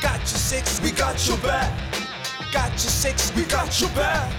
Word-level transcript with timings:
Got 0.00 0.20
your 0.20 0.26
six, 0.26 0.80
we 0.80 0.92
got 0.92 1.26
your 1.26 1.38
back. 1.38 1.76
Got 2.52 2.70
your 2.70 2.78
six, 2.78 3.34
we 3.34 3.42
got 3.44 3.80
your 3.80 3.90
back. 3.90 4.32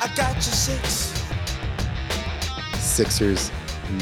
I 0.00 0.06
got 0.14 0.34
your 0.34 0.42
six. 0.42 1.12
Sixers 2.78 3.50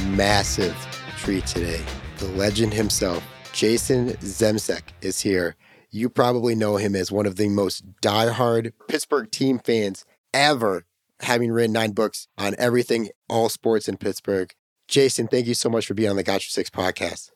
massive 0.08 0.76
treat 1.16 1.46
today. 1.46 1.82
The 2.18 2.26
legend 2.26 2.74
himself, 2.74 3.24
Jason 3.52 4.10
Zemcik, 4.18 4.82
is 5.00 5.20
here. 5.20 5.56
You 5.90 6.10
probably 6.10 6.54
know 6.54 6.76
him 6.76 6.94
as 6.94 7.10
one 7.10 7.24
of 7.26 7.36
the 7.36 7.48
most 7.48 7.84
diehard 8.02 8.72
Pittsburgh 8.88 9.30
team 9.30 9.59
fans 9.59 10.04
ever, 10.34 10.84
having 11.20 11.50
written 11.50 11.72
nine 11.72 11.92
books 11.92 12.28
on 12.36 12.54
everything, 12.59 13.09
all 13.30 13.48
sports 13.48 13.88
in 13.88 13.96
Pittsburgh. 13.96 14.52
Jason, 14.88 15.26
thank 15.26 15.46
you 15.46 15.54
so 15.54 15.70
much 15.70 15.86
for 15.86 15.95
being 15.95 16.10
on 16.10 16.16
the 16.16 16.22
Gotcha 16.22 16.50
Six 16.50 16.68
podcast. 16.68 17.30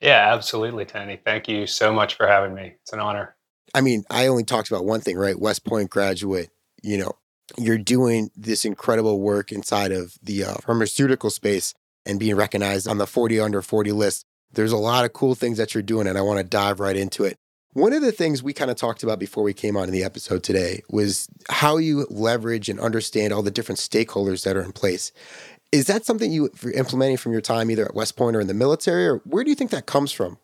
Yeah, 0.00 0.34
absolutely, 0.34 0.84
Tony. 0.84 1.20
Thank 1.24 1.48
you 1.48 1.66
so 1.66 1.92
much 1.92 2.14
for 2.14 2.26
having 2.26 2.54
me. 2.54 2.74
It's 2.82 2.92
an 2.92 3.00
honor. 3.00 3.36
I 3.74 3.80
mean, 3.80 4.04
I 4.10 4.26
only 4.26 4.44
talked 4.44 4.70
about 4.70 4.84
one 4.84 5.00
thing, 5.00 5.16
right? 5.16 5.38
West 5.38 5.64
Point 5.64 5.90
graduate, 5.90 6.50
you 6.82 6.98
know, 6.98 7.12
you're 7.58 7.78
doing 7.78 8.30
this 8.36 8.64
incredible 8.64 9.20
work 9.20 9.52
inside 9.52 9.92
of 9.92 10.16
the 10.22 10.44
uh, 10.44 10.54
pharmaceutical 10.64 11.30
space 11.30 11.74
and 12.06 12.20
being 12.20 12.36
recognized 12.36 12.86
on 12.86 12.98
the 12.98 13.06
40 13.06 13.40
under 13.40 13.62
40 13.62 13.92
list. 13.92 14.24
There's 14.52 14.72
a 14.72 14.76
lot 14.76 15.04
of 15.04 15.12
cool 15.12 15.34
things 15.34 15.58
that 15.58 15.74
you're 15.74 15.82
doing, 15.82 16.06
and 16.06 16.16
I 16.16 16.22
want 16.22 16.38
to 16.38 16.44
dive 16.44 16.80
right 16.80 16.96
into 16.96 17.24
it. 17.24 17.36
One 17.72 17.92
of 17.92 18.02
the 18.02 18.12
things 18.12 18.40
we 18.40 18.52
kind 18.52 18.70
of 18.70 18.76
talked 18.76 19.02
about 19.02 19.18
before 19.18 19.42
we 19.42 19.52
came 19.52 19.76
on 19.76 19.88
in 19.88 19.90
the 19.90 20.04
episode 20.04 20.44
today 20.44 20.82
was 20.90 21.28
how 21.50 21.76
you 21.76 22.06
leverage 22.08 22.68
and 22.68 22.78
understand 22.78 23.32
all 23.32 23.42
the 23.42 23.50
different 23.50 23.80
stakeholders 23.80 24.44
that 24.44 24.56
are 24.56 24.62
in 24.62 24.70
place. 24.70 25.10
Is 25.74 25.86
that 25.86 26.06
something 26.06 26.30
you 26.30 26.50
are 26.64 26.70
implementing 26.70 27.16
from 27.16 27.32
your 27.32 27.40
time 27.40 27.68
either 27.68 27.84
at 27.84 27.96
West 27.96 28.16
Point 28.16 28.36
or 28.36 28.40
in 28.40 28.46
the 28.46 28.54
military, 28.54 29.08
or 29.08 29.16
where 29.24 29.42
do 29.42 29.50
you 29.50 29.56
think 29.56 29.72
that 29.72 29.86
comes 29.86 30.12
from? 30.12 30.38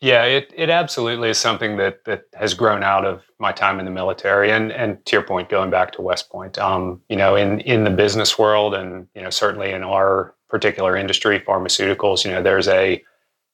Yeah, 0.00 0.24
it, 0.24 0.50
it 0.56 0.70
absolutely 0.70 1.28
is 1.28 1.36
something 1.36 1.76
that 1.76 2.06
that 2.06 2.22
has 2.32 2.54
grown 2.54 2.82
out 2.82 3.04
of 3.04 3.22
my 3.38 3.52
time 3.52 3.78
in 3.78 3.84
the 3.84 3.90
military, 3.90 4.50
and 4.50 4.72
and 4.72 5.04
to 5.04 5.16
your 5.16 5.22
point, 5.22 5.50
going 5.50 5.68
back 5.68 5.92
to 5.92 6.00
West 6.00 6.30
Point, 6.30 6.58
um, 6.58 7.02
you 7.10 7.16
know, 7.16 7.36
in 7.36 7.60
in 7.60 7.84
the 7.84 7.90
business 7.90 8.38
world, 8.38 8.72
and 8.72 9.06
you 9.14 9.20
know, 9.20 9.28
certainly 9.28 9.72
in 9.72 9.82
our 9.82 10.34
particular 10.48 10.96
industry, 10.96 11.38
pharmaceuticals, 11.38 12.24
you 12.24 12.30
know, 12.30 12.42
there's 12.42 12.66
a 12.68 13.04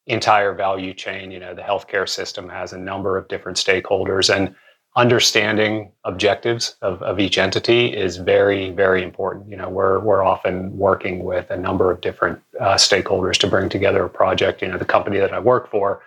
entire 0.07 0.55
value 0.55 0.95
chain. 0.95 1.33
You 1.33 1.41
know, 1.41 1.53
the 1.53 1.63
healthcare 1.63 2.09
system 2.09 2.49
has 2.49 2.73
a 2.73 2.79
number 2.79 3.19
of 3.19 3.27
different 3.27 3.59
stakeholders, 3.59 4.33
and 4.33 4.55
understanding 4.97 5.93
objectives 6.05 6.77
of, 6.81 7.03
of 7.03 7.21
each 7.21 7.37
entity 7.37 7.95
is 7.95 8.17
very, 8.17 8.71
very 8.71 9.03
important. 9.03 9.49
You 9.49 9.57
know, 9.57 9.69
we're 9.69 10.01
we're 10.01 10.25
often 10.25 10.77
working 10.77 11.23
with 11.25 11.51
a 11.51 11.57
number 11.57 11.91
of 11.91 12.01
different 12.01 12.41
uh, 12.59 12.75
stakeholders 12.75 13.37
to 13.39 13.47
bring 13.47 13.69
together 13.69 14.05
a 14.05 14.09
project. 14.09 14.63
You 14.63 14.69
know, 14.69 14.79
the 14.79 14.87
company 14.87 15.19
that 15.19 15.35
I 15.35 15.39
work 15.39 15.71
for, 15.71 16.01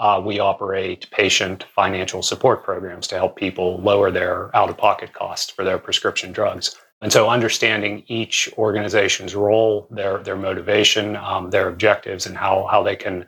uh, 0.00 0.20
we 0.24 0.40
operate 0.40 1.08
patient 1.12 1.64
financial 1.74 2.22
support 2.22 2.64
programs 2.64 3.06
to 3.08 3.14
help 3.14 3.36
people 3.36 3.80
lower 3.80 4.10
their 4.10 4.54
out-of-pocket 4.56 5.12
costs 5.12 5.50
for 5.50 5.64
their 5.64 5.78
prescription 5.78 6.32
drugs. 6.32 6.76
And 7.00 7.12
so, 7.12 7.30
understanding 7.30 8.02
each 8.08 8.48
organization's 8.58 9.36
role, 9.36 9.86
their 9.90 10.18
their 10.18 10.36
motivation, 10.36 11.14
um, 11.16 11.50
their 11.50 11.68
objectives, 11.68 12.26
and 12.26 12.36
how 12.36 12.66
how 12.68 12.82
they 12.82 12.96
can 12.96 13.24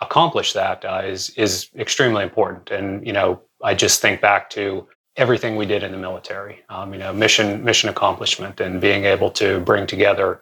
accomplish 0.00 0.52
that 0.52 0.84
uh, 0.84 1.02
is 1.04 1.30
is 1.30 1.70
extremely 1.76 2.24
important. 2.24 2.70
And 2.70 3.06
you 3.06 3.12
know, 3.12 3.40
I 3.62 3.74
just 3.74 4.00
think 4.00 4.20
back 4.20 4.50
to 4.50 4.86
everything 5.16 5.56
we 5.56 5.66
did 5.66 5.82
in 5.82 5.92
the 5.92 5.98
military. 5.98 6.64
Um, 6.68 6.92
you 6.92 6.98
know, 6.98 7.12
mission 7.12 7.64
mission 7.64 7.88
accomplishment 7.88 8.60
and 8.60 8.80
being 8.80 9.04
able 9.04 9.30
to 9.32 9.60
bring 9.60 9.86
together 9.86 10.40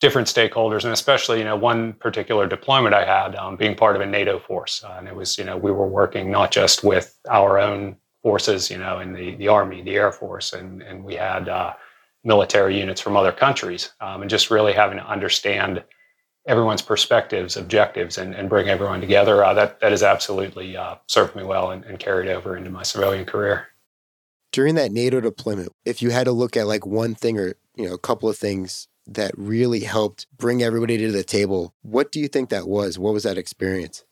different 0.00 0.28
stakeholders, 0.28 0.84
and 0.84 0.92
especially 0.92 1.38
you 1.38 1.44
know 1.44 1.56
one 1.56 1.92
particular 1.94 2.46
deployment 2.46 2.94
I 2.94 3.04
had, 3.04 3.34
um, 3.36 3.56
being 3.56 3.74
part 3.74 3.96
of 3.96 4.02
a 4.02 4.06
NATO 4.06 4.38
force, 4.38 4.82
uh, 4.84 4.96
and 4.98 5.08
it 5.08 5.14
was 5.14 5.38
you 5.38 5.44
know 5.44 5.56
we 5.56 5.72
were 5.72 5.88
working 5.88 6.30
not 6.30 6.50
just 6.50 6.84
with 6.84 7.18
our 7.28 7.58
own 7.58 7.96
forces, 8.22 8.70
you 8.70 8.78
know, 8.78 9.00
in 9.00 9.12
the 9.12 9.34
the 9.36 9.48
Army, 9.48 9.82
the 9.82 9.96
Air 9.96 10.12
Force, 10.12 10.52
and 10.52 10.82
and 10.82 11.04
we 11.04 11.14
had 11.14 11.48
uh, 11.48 11.74
military 12.24 12.78
units 12.78 13.00
from 13.00 13.16
other 13.16 13.32
countries, 13.32 13.92
um, 14.00 14.22
and 14.22 14.30
just 14.30 14.50
really 14.50 14.72
having 14.72 14.98
to 14.98 15.06
understand 15.06 15.82
everyone's 16.46 16.82
perspectives, 16.82 17.56
objectives, 17.56 18.18
and, 18.18 18.34
and 18.34 18.48
bring 18.48 18.68
everyone 18.68 19.00
together. 19.00 19.44
Uh, 19.44 19.54
that 19.54 19.80
that 19.80 19.90
has 19.90 20.02
absolutely 20.02 20.76
uh, 20.76 20.96
served 21.06 21.36
me 21.36 21.42
well 21.42 21.70
and, 21.70 21.84
and 21.84 21.98
carried 21.98 22.28
over 22.28 22.56
into 22.56 22.70
my 22.70 22.82
civilian 22.82 23.24
career. 23.24 23.68
During 24.50 24.74
that 24.74 24.92
NATO 24.92 25.20
deployment, 25.20 25.72
if 25.84 26.02
you 26.02 26.10
had 26.10 26.24
to 26.24 26.32
look 26.32 26.56
at 26.56 26.66
like 26.66 26.84
one 26.86 27.14
thing 27.14 27.38
or 27.38 27.54
you 27.76 27.86
know 27.88 27.94
a 27.94 27.98
couple 27.98 28.28
of 28.28 28.36
things 28.36 28.88
that 29.06 29.32
really 29.36 29.80
helped 29.80 30.26
bring 30.36 30.62
everybody 30.62 30.96
to 30.98 31.10
the 31.10 31.24
table, 31.24 31.74
what 31.82 32.12
do 32.12 32.20
you 32.20 32.28
think 32.28 32.50
that 32.50 32.68
was? 32.68 32.98
What 32.98 33.12
was 33.12 33.22
that 33.24 33.38
experience? 33.38 34.04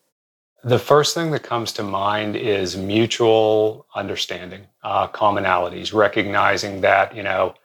The 0.63 0.79
first 0.79 1.15
thing 1.15 1.31
that 1.31 1.41
comes 1.41 1.71
to 1.73 1.83
mind 1.83 2.35
is 2.35 2.77
mutual 2.77 3.87
understanding, 3.95 4.67
uh, 4.83 5.07
commonalities, 5.07 5.91
recognizing 5.91 6.81
that 6.81 7.15
you 7.15 7.23
know 7.23 7.55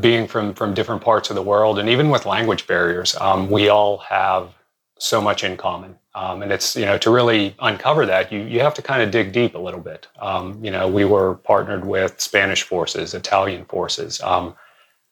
being 0.00 0.26
from 0.26 0.54
from 0.54 0.74
different 0.74 1.02
parts 1.02 1.30
of 1.30 1.36
the 1.36 1.42
world 1.42 1.78
and 1.78 1.88
even 1.88 2.08
with 2.10 2.26
language 2.26 2.66
barriers 2.66 3.14
um, 3.16 3.50
we 3.50 3.68
all 3.68 3.98
have 3.98 4.54
so 4.98 5.20
much 5.20 5.44
in 5.44 5.56
common. 5.56 5.98
Um, 6.14 6.42
and 6.42 6.52
it's 6.52 6.76
you 6.76 6.86
know 6.86 6.96
to 6.98 7.10
really 7.10 7.54
uncover 7.58 8.06
that 8.06 8.32
you 8.32 8.40
you 8.40 8.60
have 8.60 8.74
to 8.74 8.82
kind 8.82 9.02
of 9.02 9.10
dig 9.10 9.32
deep 9.32 9.54
a 9.54 9.58
little 9.58 9.80
bit. 9.80 10.06
Um, 10.20 10.64
you 10.64 10.70
know 10.70 10.88
we 10.88 11.04
were 11.04 11.34
partnered 11.36 11.84
with 11.84 12.20
spanish 12.20 12.62
forces 12.62 13.14
italian 13.14 13.64
forces. 13.66 14.20
Um, 14.22 14.54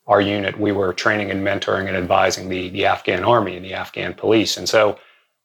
our 0.06 0.20
unit 0.20 0.58
we 0.58 0.72
were 0.72 0.92
training 0.92 1.30
and 1.30 1.46
mentoring 1.46 1.88
and 1.88 1.96
advising 1.96 2.48
the 2.48 2.68
the 2.70 2.86
afghan 2.86 3.24
army 3.24 3.56
and 3.56 3.64
the 3.64 3.74
afghan 3.74 4.14
police. 4.14 4.56
And 4.56 4.68
so 4.68 4.98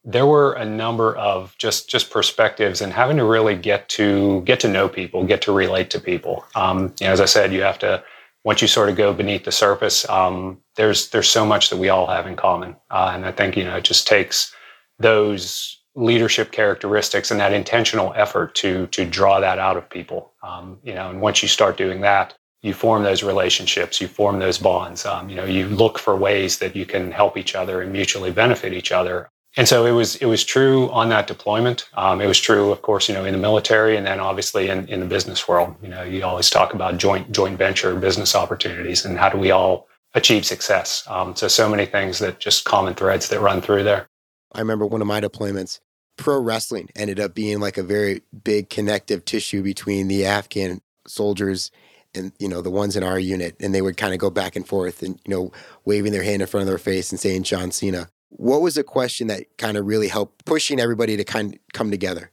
there 0.06 0.28
were 0.28 0.54
a 0.54 0.64
number 0.64 1.16
of 1.18 1.58
just 1.58 1.90
just 1.90 2.12
perspectives 2.12 2.82
and 2.82 2.94
having 2.94 3.18
to 3.18 3.26
really 3.26 3.56
get 3.56 3.90
to 3.90 4.42
get 4.42 4.59
to 4.59 4.68
know 4.68 4.88
people 4.88 5.26
get 5.26 5.42
to 5.44 5.52
relate 5.52 5.90
to 5.90 6.00
people. 6.00 6.46
Um, 6.56 6.94
you 7.00 7.08
know, 7.08 7.14
as 7.14 7.22
i 7.22 7.26
said 7.26 7.52
you 7.52 7.64
have 7.64 7.80
to 7.80 8.04
once 8.47 8.62
you 8.62 8.68
sort 8.69 8.88
of 8.88 8.96
go 8.96 9.12
beneath 9.12 9.44
the 9.44 9.52
surface, 9.52 10.08
um, 10.09 10.58
there's 10.78 11.09
there's 11.09 11.30
so 11.30 11.46
much 11.46 11.69
that 11.69 11.75
we 11.75 11.90
all 11.90 12.08
have 12.08 12.25
in 12.25 12.38
common, 12.38 12.78
uh, 12.90 13.12
and 13.13 13.25
I 13.25 13.31
think 13.34 13.58
you 13.58 13.66
know 13.66 13.75
it 13.75 13.84
just 13.84 14.08
takes 14.08 14.56
those 15.00 15.81
leadership 15.96 16.53
characteristics 16.53 17.30
and 17.30 17.41
that 17.41 17.52
intentional 17.52 18.13
effort 18.16 18.56
to 18.56 18.88
to 18.88 19.03
draw 19.03 19.41
that 19.41 19.59
out 19.59 19.75
of 19.75 19.90
people. 19.90 20.31
Um, 20.44 20.80
you 20.81 20.94
know, 20.94 21.09
and 21.09 21.19
once 21.19 21.41
you 21.41 21.50
start 21.50 21.75
doing 21.75 22.00
that, 22.02 22.35
you 22.62 22.74
form 22.74 23.03
those 23.03 23.22
relationships, 23.22 24.00
you 24.00 24.08
form 24.08 24.40
those 24.40 24.58
bonds. 24.58 25.06
Um, 25.06 25.28
you 25.28 25.35
know, 25.35 25.44
you 25.44 25.68
look 25.68 26.00
for 26.00 26.16
ways 26.16 26.59
that 26.59 26.74
you 26.74 26.85
can 26.85 27.12
help 27.12 27.35
each 27.35 27.53
other 27.53 27.81
and 27.81 27.91
mutually 27.91 28.31
benefit 28.31 28.72
each 28.72 28.94
other 28.94 29.29
and 29.57 29.68
so 29.68 29.85
it 29.85 29.91
was 29.91 30.16
it 30.18 30.28
was 30.28 30.44
true 30.44 30.90
on 30.91 31.09
that 31.09 31.25
deployment. 31.25 31.90
Um, 31.95 32.22
it 32.22 32.28
was 32.28 32.40
true, 32.40 32.72
of 32.72 32.84
course, 32.84 33.09
you 33.09 33.16
know, 33.16 33.25
in 33.25 33.34
the 33.34 33.40
military, 33.40 33.97
and 33.97 34.06
then 34.06 34.19
obviously 34.19 34.69
in, 34.69 34.88
in 34.88 35.00
the 35.00 35.07
business 35.07 35.47
world. 35.47 35.75
You 35.81 35.90
know, 35.90 36.03
you 36.03 36.23
always 36.23 36.50
talk 36.50 36.73
about 36.73 36.97
joint 36.97 37.31
joint 37.31 37.57
venture 37.57 37.96
business 37.96 38.35
opportunities 38.35 39.03
and 39.03 39.17
how 39.17 39.29
do 39.29 39.38
we 39.40 39.50
all 39.50 39.88
achieve 40.13 40.46
success. 40.46 41.03
Um, 41.07 41.35
so 41.35 41.47
so 41.47 41.67
many 41.67 41.88
things 41.88 42.19
that 42.19 42.40
just 42.40 42.66
common 42.66 42.94
threads 42.94 43.29
that 43.29 43.41
run 43.41 43.62
through 43.62 43.84
there. 43.84 44.07
I 44.53 44.59
remember 44.59 44.85
one 44.85 45.01
of 45.01 45.07
my 45.07 45.19
deployments. 45.19 45.79
Pro 46.17 46.40
wrestling 46.40 46.90
ended 46.96 47.20
up 47.20 47.34
being 47.34 47.59
like 47.59 47.78
a 47.78 47.84
very 47.84 48.22
big 48.43 48.70
connective 48.70 49.26
tissue 49.26 49.64
between 49.64 50.08
the 50.08 50.26
Afghan 50.26 50.82
soldiers 51.08 51.72
and 52.14 52.32
you 52.37 52.47
know 52.47 52.61
the 52.61 52.70
ones 52.70 52.96
in 52.96 53.03
our 53.03 53.17
unit, 53.17 53.55
and 53.59 53.73
they 53.73 53.82
would 53.82 53.97
kind 53.97 54.14
of 54.14 54.20
go 54.20 54.29
back 54.29 54.55
and 54.55 54.67
forth 54.67 55.02
and 55.02 55.20
you 55.26 55.34
know 55.34 55.52
waving 55.84 56.11
their 56.11 56.23
hand 56.23 56.43
in 56.43 56.47
front 56.47 56.61
of 56.61 56.67
their 56.67 56.78
face 56.78 57.11
and 57.11 57.20
saying 57.20 57.41
John 57.41 57.72
Cena 57.72 58.09
what 58.29 58.62
was 58.62 58.78
a 58.78 58.84
question 58.84 59.28
that 59.28 59.46
kind 59.58 59.78
of 59.78 59.85
really 59.85 60.08
helped 60.08 60.46
pushing 60.46 60.79
everybody 60.79 61.18
to 61.18 61.24
kind 61.24 61.53
of 61.53 61.59
come 61.74 61.91
together? 61.91 62.32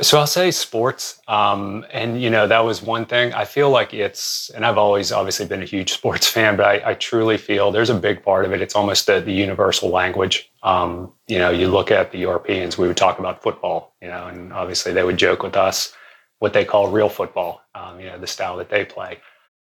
So 0.00 0.18
I'll 0.18 0.26
say 0.26 0.50
sports. 0.50 1.20
Um, 1.28 1.84
and, 1.92 2.22
you 2.22 2.30
know, 2.30 2.46
that 2.46 2.60
was 2.60 2.80
one 2.80 3.04
thing. 3.04 3.34
I 3.34 3.44
feel 3.44 3.70
like 3.70 3.92
it's, 3.92 4.50
and 4.50 4.64
I've 4.64 4.78
always 4.78 5.12
obviously 5.12 5.46
been 5.46 5.62
a 5.62 5.66
huge 5.66 5.92
sports 5.98 6.26
fan, 6.26 6.56
but 6.56 6.66
I, 6.66 6.90
I 6.90 6.94
truly 6.94 7.36
feel 7.36 7.70
there's 7.70 7.90
a 7.90 7.94
big 7.94 8.22
part 8.22 8.44
of 8.44 8.52
it. 8.52 8.62
It's 8.62 8.74
almost 8.74 9.06
the, 9.06 9.20
the 9.20 9.32
universal 9.32 9.90
language. 9.90 10.50
Um, 10.62 11.12
you 11.26 11.38
know, 11.38 11.50
you 11.50 11.68
look 11.68 11.90
at 11.90 12.12
the 12.12 12.18
Europeans, 12.18 12.78
we 12.78 12.88
would 12.88 12.96
talk 12.96 13.18
about 13.18 13.42
football, 13.42 13.94
you 14.00 14.08
know, 14.08 14.26
and 14.26 14.52
obviously 14.52 14.92
they 14.92 15.04
would 15.04 15.18
joke 15.18 15.42
with 15.42 15.56
us 15.56 15.92
what 16.38 16.54
they 16.54 16.64
call 16.64 16.90
real 16.90 17.10
football, 17.10 17.60
um, 17.74 18.00
you 18.00 18.06
know, 18.06 18.18
the 18.18 18.26
style 18.26 18.56
that 18.56 18.70
they 18.70 18.84
play. 18.84 19.18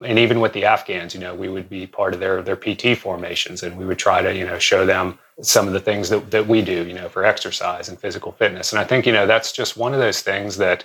And 0.04 0.18
even 0.18 0.40
with 0.40 0.52
the 0.52 0.64
Afghans, 0.64 1.14
you 1.14 1.20
know, 1.20 1.34
we 1.34 1.48
would 1.48 1.68
be 1.68 1.86
part 1.86 2.14
of 2.14 2.20
their 2.20 2.42
their 2.42 2.56
PT 2.56 2.98
formations 2.98 3.62
and 3.62 3.76
we 3.76 3.84
would 3.84 3.98
try 3.98 4.22
to, 4.22 4.34
you 4.34 4.46
know, 4.46 4.58
show 4.58 4.84
them 4.86 5.18
some 5.40 5.66
of 5.66 5.72
the 5.72 5.80
things 5.80 6.08
that, 6.10 6.30
that 6.30 6.46
we 6.46 6.62
do, 6.62 6.86
you 6.86 6.94
know, 6.94 7.08
for 7.08 7.24
exercise 7.24 7.88
and 7.88 7.98
physical 7.98 8.32
fitness. 8.32 8.72
And 8.72 8.80
I 8.80 8.84
think, 8.84 9.06
you 9.06 9.12
know, 9.12 9.26
that's 9.26 9.52
just 9.52 9.76
one 9.76 9.94
of 9.94 10.00
those 10.00 10.20
things 10.20 10.56
that 10.58 10.84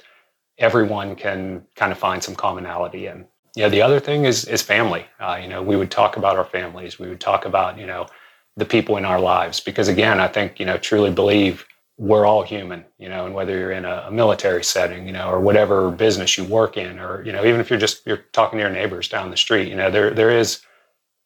everyone 0.58 1.16
can 1.16 1.66
kind 1.76 1.92
of 1.92 1.98
find 1.98 2.24
some 2.24 2.36
commonality 2.36 3.08
in. 3.08 3.26
You 3.56 3.64
know, 3.64 3.70
the 3.70 3.82
other 3.82 4.00
thing 4.00 4.26
is 4.26 4.46
is 4.46 4.62
family. 4.62 5.06
Uh, 5.20 5.40
you 5.42 5.48
know, 5.48 5.62
we 5.62 5.76
would 5.76 5.92
talk 5.92 6.18
about 6.18 6.38
our 6.38 6.46
families. 6.46 7.00
We 7.00 7.10
would 7.10 7.20
talk 7.20 7.46
about, 7.46 7.78
you 7.78 7.86
know, 7.86 8.08
the 8.56 8.66
people 8.66 8.98
in 8.98 9.06
our 9.06 9.20
lives 9.20 9.60
because 9.60 9.88
again, 9.88 10.20
I 10.20 10.28
think, 10.28 10.60
you 10.60 10.66
know, 10.66 10.78
truly 10.78 11.12
believe 11.12 11.66
we're 11.98 12.26
all 12.26 12.44
human, 12.44 12.86
you 13.00 13.10
know, 13.10 13.26
and 13.26 13.34
whether 13.34 13.58
you're 13.58 13.72
in 13.72 13.86
a, 13.86 14.06
a, 14.08 14.12
military 14.12 14.64
setting, 14.64 15.08
you 15.08 15.14
know, 15.14 15.30
or 15.30 15.40
whatever 15.40 15.90
business 15.90 16.38
you 16.38 16.44
work 16.44 16.78
in, 16.78 17.00
or 17.00 17.24
you 17.24 17.32
know, 17.32 17.44
even 17.44 17.60
if 17.60 17.70
you're 17.70 17.80
just 17.80 18.06
you're 18.06 18.24
talking 18.34 18.58
to 18.58 18.64
your 18.64 18.72
neighbors 18.72 19.10
down 19.10 19.32
the 19.32 19.38
street, 19.38 19.68
you 19.68 19.76
know, 19.76 19.90
there 19.90 20.12
there 20.12 20.30
is 20.30 20.62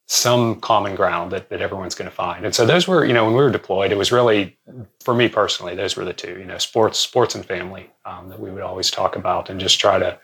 some 0.08 0.60
common 0.60 0.94
ground 0.94 1.32
that, 1.32 1.48
that 1.48 1.62
everyone's 1.62 1.94
going 1.94 2.10
to 2.10 2.14
find. 2.14 2.44
And 2.44 2.54
so 2.54 2.66
those 2.66 2.86
were, 2.86 3.04
you 3.04 3.14
know, 3.14 3.24
when 3.24 3.34
we 3.34 3.42
were 3.42 3.50
deployed, 3.50 3.92
it 3.92 3.96
was 3.96 4.12
really, 4.12 4.58
for 5.00 5.14
me 5.14 5.28
personally, 5.28 5.74
those 5.74 5.96
were 5.96 6.04
the 6.04 6.12
two, 6.12 6.38
you 6.38 6.44
know, 6.44 6.58
sports, 6.58 6.98
sports 6.98 7.34
and 7.34 7.44
family 7.46 7.90
um, 8.04 8.28
that 8.28 8.38
we 8.38 8.50
would 8.50 8.62
always 8.62 8.90
talk 8.90 9.16
about 9.16 9.48
and 9.48 9.60
just 9.60 9.80
try 9.80 9.98
to, 9.98 10.18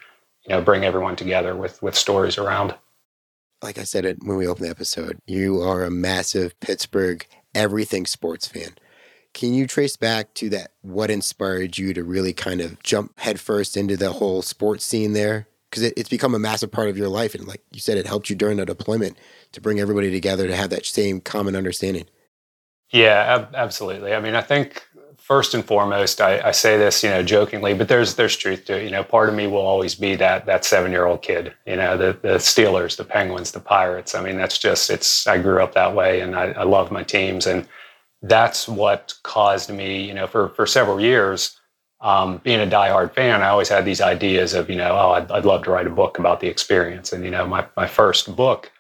you 0.47 0.55
know, 0.55 0.61
bring 0.61 0.85
everyone 0.85 1.17
together 1.17 1.56
with 1.56 1.81
with 1.83 1.94
stories 1.94 2.39
around. 2.39 2.75
Like 3.62 3.79
I 3.79 3.85
said 3.85 4.05
it 4.05 4.19
when 4.23 4.37
we 4.37 4.47
opened 4.47 4.67
the 4.67 4.71
episode, 4.71 5.19
you 5.27 5.61
are 5.62 5.85
a 5.85 5.91
massive 5.91 6.59
Pittsburgh 6.61 7.27
everything 7.55 8.06
sports 8.06 8.47
fan. 8.47 8.77
Can 9.35 9.55
you 9.55 9.67
trace 9.67 9.97
back 9.97 10.35
to 10.35 10.49
that? 10.51 10.73
What 10.83 11.11
inspired 11.11 11.79
you 11.79 11.95
to 11.95 12.03
really 12.03 12.33
kind 12.33 12.61
of 12.61 12.83
jump 12.83 13.19
headfirst 13.19 13.77
into 13.77 13.97
the 13.97 14.13
whole 14.13 14.43
sports 14.43 14.85
scene 14.85 15.13
there? 15.13 15.47
Because 15.71 15.83
it, 15.83 15.95
it's 15.97 16.09
become 16.09 16.35
a 16.35 16.39
massive 16.39 16.73
part 16.73 16.89
of 16.89 16.97
your 16.97 17.09
life. 17.09 17.35
And 17.35 17.47
like 17.47 17.63
you 17.73 17.81
said, 17.81 17.99
it 17.99 18.07
helped 18.07 18.31
you 18.31 18.37
during 18.37 18.57
the 18.57 18.67
deployment 18.67 19.17
to 19.53 19.61
bring 19.61 19.81
everybody 19.81 20.11
together 20.11 20.47
to 20.47 20.57
have 20.57 20.71
that 20.71 20.87
same 20.87 21.21
common 21.21 21.55
understanding. 21.55 22.07
Yeah, 22.91 23.37
ab- 23.37 23.55
absolutely. 23.55 24.15
I 24.15 24.21
mean, 24.21 24.35
I 24.35 24.41
think 24.41 24.83
first 25.29 25.53
and 25.53 25.63
foremost, 25.63 26.23
I, 26.23 26.41
I, 26.41 26.53
say 26.53 26.79
this, 26.79 27.03
you 27.03 27.11
know, 27.11 27.23
jokingly, 27.23 27.75
but 27.75 27.89
there's 27.89 28.15
there's 28.15 28.35
truth 28.35 28.65
to 28.65 28.79
it. 28.79 28.85
You 28.85 28.91
know, 28.91 29.05
part 29.05 29.29
of 29.29 29.35
me 29.35 29.47
will 29.47 29.59
always 29.59 29.95
be 29.95 30.17
that 30.17 30.47
that 30.47 30.65
seven 30.65 30.91
year 30.91 31.05
old 31.05 31.21
kid. 31.21 31.53
You 31.67 31.77
know, 31.77 31.99
the 31.99 32.19
the 32.23 32.37
Steelers, 32.39 32.97
the 32.97 33.05
Penguins, 33.05 33.53
the 33.53 33.61
Pirates. 33.61 34.15
I 34.15 34.23
mean, 34.23 34.39
that's 34.39 34.57
just 34.57 34.89
it's. 34.89 35.27
I 35.27 35.37
grew 35.37 35.63
up 35.63 35.75
that 35.75 35.95
way, 35.95 36.21
and 36.21 36.35
I, 36.35 36.53
I 36.53 36.63
love 36.63 36.91
my 36.91 37.03
teams, 37.03 37.47
and 37.47 37.69
that's 38.23 38.69
what 38.69 39.15
caused 39.23 39.70
me, 39.70 40.06
you 40.06 40.15
know, 40.15 40.26
for, 40.26 40.49
for 40.50 40.67
several 40.67 41.00
years, 41.00 41.59
um, 42.00 42.41
being 42.44 42.61
a 42.61 42.67
diehard 42.67 43.12
fan, 43.15 43.43
I 43.43 43.49
always 43.49 43.69
had 43.69 43.85
these 43.85 44.00
ideas 44.00 44.55
of, 44.55 44.70
you 44.70 44.76
know, 44.76 44.93
oh, 44.93 45.11
I'd, 45.12 45.31
I'd 45.31 45.44
love 45.44 45.65
to 45.65 45.70
write 45.70 45.87
a 45.87 45.91
book 45.91 46.19
about 46.19 46.41
the 46.41 46.47
experience. 46.47 47.12
And, 47.12 47.25
you 47.25 47.31
know, 47.31 47.47
my, 47.47 47.67
my 47.76 47.87
first 47.87 48.35
book 48.37 48.70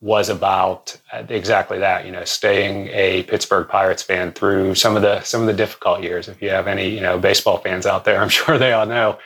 was 0.00 0.28
about 0.28 0.96
exactly 1.28 1.78
that, 1.78 2.04
you 2.04 2.12
know, 2.12 2.24
staying 2.24 2.88
a 2.88 3.22
Pittsburgh 3.24 3.68
Pirates 3.68 4.02
fan 4.02 4.32
through 4.32 4.74
some 4.74 4.96
of 4.96 5.02
the, 5.02 5.22
some 5.22 5.40
of 5.40 5.46
the 5.46 5.52
difficult 5.52 6.02
years. 6.02 6.28
If 6.28 6.42
you 6.42 6.50
have 6.50 6.66
any, 6.66 6.88
you 6.88 7.00
know, 7.00 7.18
baseball 7.18 7.58
fans 7.58 7.86
out 7.86 8.04
there, 8.04 8.20
I'm 8.22 8.28
sure 8.28 8.58
they 8.58 8.72
all 8.72 8.86
know 8.86 9.18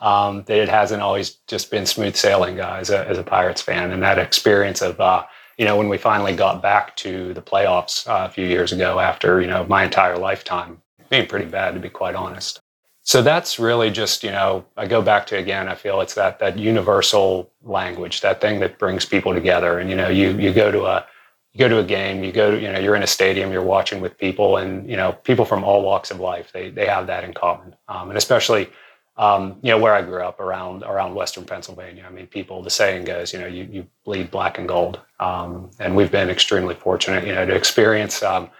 um, 0.00 0.42
that 0.46 0.58
it 0.58 0.68
hasn't 0.68 1.00
always 1.00 1.38
just 1.46 1.70
been 1.70 1.86
smooth 1.86 2.16
sailing, 2.16 2.56
guys, 2.56 2.90
uh, 2.90 3.04
as 3.08 3.18
a 3.18 3.22
Pirates 3.22 3.62
fan. 3.62 3.92
And 3.92 4.02
that 4.02 4.18
experience 4.18 4.82
of, 4.82 5.00
uh, 5.00 5.24
you 5.56 5.64
know, 5.64 5.76
when 5.76 5.88
we 5.88 5.98
finally 5.98 6.34
got 6.34 6.62
back 6.62 6.96
to 6.96 7.32
the 7.34 7.42
playoffs 7.42 8.06
uh, 8.08 8.26
a 8.26 8.30
few 8.30 8.46
years 8.46 8.72
ago 8.72 8.98
after, 8.98 9.40
you 9.40 9.46
know, 9.46 9.64
my 9.66 9.84
entire 9.84 10.18
lifetime 10.18 10.82
being 11.08 11.26
pretty 11.26 11.46
bad, 11.46 11.74
to 11.74 11.80
be 11.80 11.88
quite 11.88 12.14
honest. 12.14 12.60
So 13.02 13.22
that's 13.22 13.60
really 13.60 13.90
just, 13.90 14.24
you 14.24 14.32
know, 14.32 14.64
I 14.76 14.86
go 14.86 15.00
back 15.00 15.26
to 15.28 15.36
again, 15.36 15.68
I 15.68 15.76
feel 15.76 16.00
it's 16.00 16.14
that 16.14 16.40
that 16.40 16.58
universal 16.58 17.52
language, 17.62 18.20
that 18.20 18.40
thing 18.40 18.58
that 18.60 18.78
brings 18.78 19.04
people 19.04 19.32
together. 19.32 19.78
And, 19.78 19.88
you 19.88 19.96
know, 19.96 20.08
you 20.08 20.30
you 20.38 20.52
go 20.52 20.72
to 20.72 20.86
a 20.86 21.06
you 21.52 21.60
go 21.60 21.68
to 21.68 21.78
a 21.78 21.84
game, 21.84 22.24
you 22.24 22.32
go 22.32 22.50
to, 22.50 22.60
you 22.60 22.70
know, 22.70 22.80
you're 22.80 22.96
in 22.96 23.04
a 23.04 23.06
stadium, 23.06 23.52
you're 23.52 23.62
watching 23.62 24.00
with 24.00 24.18
people 24.18 24.56
and, 24.56 24.90
you 24.90 24.96
know, 24.96 25.12
people 25.12 25.44
from 25.44 25.62
all 25.62 25.82
walks 25.82 26.10
of 26.10 26.18
life, 26.18 26.50
they 26.52 26.68
they 26.70 26.86
have 26.86 27.06
that 27.06 27.22
in 27.22 27.32
common. 27.32 27.76
Um, 27.86 28.08
and 28.08 28.18
especially 28.18 28.68
um, 29.18 29.56
you 29.62 29.70
know, 29.70 29.78
where 29.78 29.94
I 29.94 30.02
grew 30.02 30.22
up 30.22 30.40
around 30.40 30.82
around 30.82 31.14
Western 31.14 31.44
Pennsylvania. 31.44 32.04
I 32.06 32.10
mean, 32.10 32.26
people, 32.26 32.62
the 32.62 32.70
saying 32.70 33.04
goes, 33.04 33.32
you 33.32 33.38
know, 33.38 33.46
you, 33.46 33.64
you 33.70 33.86
bleed 34.04 34.30
black 34.30 34.58
and 34.58 34.68
gold. 34.68 35.00
Um, 35.20 35.70
and 35.78 35.96
we've 35.96 36.10
been 36.10 36.28
extremely 36.28 36.74
fortunate, 36.74 37.26
you 37.26 37.34
know, 37.34 37.46
to 37.46 37.54
experience 37.54 38.22
um, 38.22 38.50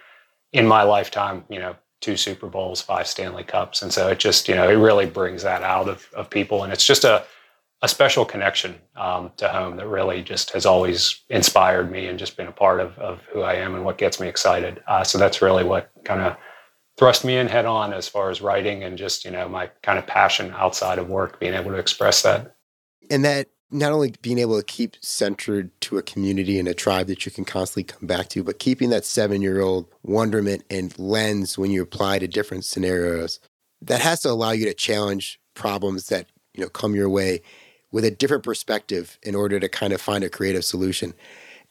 in 0.53 0.65
my 0.65 0.83
lifetime, 0.83 1.43
you 1.49 1.59
know, 1.59 1.75
two 2.01 2.17
Super 2.17 2.47
Bowls, 2.47 2.81
five 2.81 3.07
Stanley 3.07 3.43
Cups. 3.43 3.81
And 3.81 3.93
so 3.93 4.07
it 4.07 4.19
just, 4.19 4.47
you 4.47 4.55
know, 4.55 4.67
it 4.69 4.75
really 4.75 5.05
brings 5.05 5.43
that 5.43 5.61
out 5.61 5.87
of, 5.87 6.07
of 6.13 6.29
people. 6.29 6.63
And 6.63 6.73
it's 6.73 6.85
just 6.85 7.03
a, 7.03 7.23
a 7.83 7.87
special 7.87 8.25
connection 8.25 8.75
um, 8.95 9.31
to 9.37 9.47
home 9.47 9.77
that 9.77 9.87
really 9.87 10.23
just 10.23 10.51
has 10.51 10.65
always 10.65 11.21
inspired 11.29 11.91
me 11.91 12.07
and 12.07 12.17
just 12.17 12.35
been 12.35 12.47
a 12.47 12.51
part 12.51 12.79
of, 12.79 12.97
of 12.97 13.21
who 13.31 13.41
I 13.41 13.53
am 13.53 13.75
and 13.75 13.85
what 13.85 13.99
gets 13.99 14.19
me 14.19 14.27
excited. 14.27 14.81
Uh, 14.87 15.03
so 15.03 15.19
that's 15.19 15.41
really 15.41 15.63
what 15.63 15.91
kind 16.03 16.21
of 16.21 16.37
thrust 16.97 17.23
me 17.23 17.37
in 17.37 17.47
head 17.47 17.65
on 17.65 17.93
as 17.93 18.07
far 18.07 18.29
as 18.29 18.41
writing 18.41 18.83
and 18.83 18.97
just 18.97 19.25
you 19.25 19.31
know 19.31 19.47
my 19.47 19.67
kind 19.83 19.99
of 19.99 20.07
passion 20.07 20.53
outside 20.55 20.99
of 20.99 21.09
work 21.09 21.39
being 21.39 21.53
able 21.53 21.71
to 21.71 21.77
express 21.77 22.21
that. 22.23 22.55
And 23.09 23.23
that 23.23 23.47
not 23.69 23.91
only 23.91 24.13
being 24.21 24.39
able 24.39 24.57
to 24.57 24.63
keep 24.63 24.95
centered 25.01 25.69
to 25.81 25.97
a 25.97 26.01
community 26.01 26.57
and 26.57 26.67
a 26.67 26.73
tribe 26.73 27.07
that 27.07 27.25
you 27.25 27.31
can 27.31 27.43
constantly 27.43 27.83
come 27.83 28.07
back 28.07 28.29
to 28.29 28.43
but 28.43 28.59
keeping 28.59 28.89
that 28.89 29.05
seven 29.05 29.41
year 29.41 29.61
old 29.61 29.87
wonderment 30.03 30.63
and 30.69 30.97
lens 30.97 31.57
when 31.57 31.71
you 31.71 31.81
apply 31.81 32.19
to 32.19 32.27
different 32.27 32.65
scenarios 32.65 33.39
that 33.81 34.01
has 34.01 34.21
to 34.21 34.29
allow 34.29 34.51
you 34.51 34.65
to 34.65 34.73
challenge 34.73 35.39
problems 35.53 36.07
that 36.07 36.27
you 36.53 36.61
know 36.61 36.69
come 36.69 36.95
your 36.95 37.09
way 37.09 37.41
with 37.91 38.03
a 38.03 38.11
different 38.11 38.43
perspective 38.43 39.17
in 39.23 39.35
order 39.35 39.59
to 39.59 39.69
kind 39.69 39.93
of 39.93 40.01
find 40.01 40.23
a 40.23 40.29
creative 40.29 40.65
solution. 40.65 41.13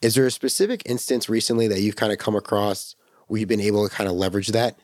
Is 0.01 0.15
there 0.15 0.25
a 0.25 0.31
specific 0.31 0.81
instance 0.85 1.29
recently 1.29 1.67
that 1.67 1.81
you've 1.81 1.95
kind 1.95 2.11
of 2.11 2.17
come 2.17 2.35
across 2.35 2.95
where 3.27 3.39
you've 3.39 3.49
been 3.49 3.61
able 3.61 3.87
to 3.87 3.93
kind 3.93 4.09
of 4.09 4.15
leverage 4.15 4.49
that 4.49 4.79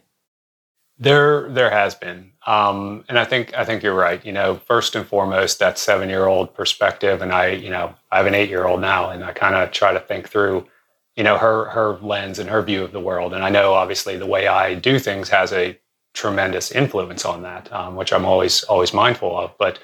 there, 1.00 1.50
there 1.50 1.70
has 1.70 1.96
been, 1.96 2.32
um, 2.46 3.04
and 3.10 3.18
I 3.18 3.26
think 3.26 3.54
I 3.56 3.66
think 3.66 3.84
you're 3.84 3.96
right. 3.96 4.24
You 4.26 4.32
know, 4.32 4.56
first 4.56 4.96
and 4.96 5.06
foremost, 5.06 5.60
that 5.60 5.78
seven 5.78 6.10
year 6.10 6.26
old 6.28 6.54
perspective, 6.54 7.22
and 7.22 7.32
I, 7.32 7.48
you 7.48 7.70
know, 7.70 7.96
I 8.12 8.18
have 8.18 8.26
an 8.26 8.36
eight 8.36 8.50
year 8.50 8.66
old 8.66 8.82
now, 8.82 9.10
and 9.10 9.24
I 9.24 9.34
kind 9.34 9.56
of 9.56 9.72
try 9.72 9.94
to 9.94 10.00
think 10.00 10.30
through, 10.30 10.68
you 11.16 11.24
know, 11.24 11.38
her 11.38 11.66
her 11.70 11.98
lens 12.02 12.40
and 12.40 12.50
her 12.50 12.62
view 12.62 12.84
of 12.84 12.92
the 12.92 13.00
world. 13.00 13.34
And 13.34 13.44
I 13.44 13.50
know 13.50 13.74
obviously 13.74 14.18
the 14.18 14.26
way 14.26 14.48
I 14.48 14.76
do 14.76 15.00
things 15.00 15.30
has 15.30 15.52
a 15.52 15.80
tremendous 16.14 16.72
influence 16.72 17.26
on 17.26 17.42
that, 17.42 17.72
um, 17.74 17.96
which 17.96 18.14
I'm 18.14 18.26
always 18.26 18.64
always 18.64 18.94
mindful 18.94 19.38
of. 19.38 19.52
But 19.58 19.80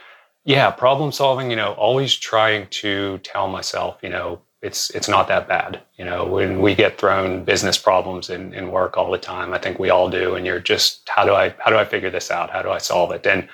yeah, 0.46 0.72
problem 0.72 1.12
solving, 1.12 1.50
you 1.50 1.56
know, 1.56 1.74
always 1.74 2.16
trying 2.16 2.68
to 2.68 3.20
tell 3.20 3.48
myself, 3.48 4.00
you 4.04 4.10
know, 4.10 4.42
it's 4.62 4.90
it's 4.92 5.08
not 5.08 5.28
that 5.30 5.48
bad. 5.48 5.82
You 5.98 6.06
know, 6.06 6.26
when 6.26 6.62
we 6.62 6.76
get 6.76 6.98
thrown 6.98 7.44
business 7.44 7.78
problems 7.78 8.30
in, 8.30 8.54
in 8.54 8.72
work 8.72 8.98
all 8.98 9.12
the 9.12 9.18
time, 9.18 9.54
I 9.54 9.58
think 9.58 9.80
we 9.80 9.90
all 9.90 10.10
do. 10.10 10.36
And 10.36 10.46
you're 10.46 10.60
just, 10.60 11.08
how 11.08 11.24
do 11.26 11.34
I 11.34 11.56
how 11.60 11.70
do 11.70 11.78
I 11.78 11.86
figure 11.86 12.10
this 12.10 12.32
out? 12.32 12.50
How 12.50 12.62
do 12.62 12.70
I 12.70 12.78
solve 12.78 13.12
it? 13.12 13.26
And, 13.26 13.48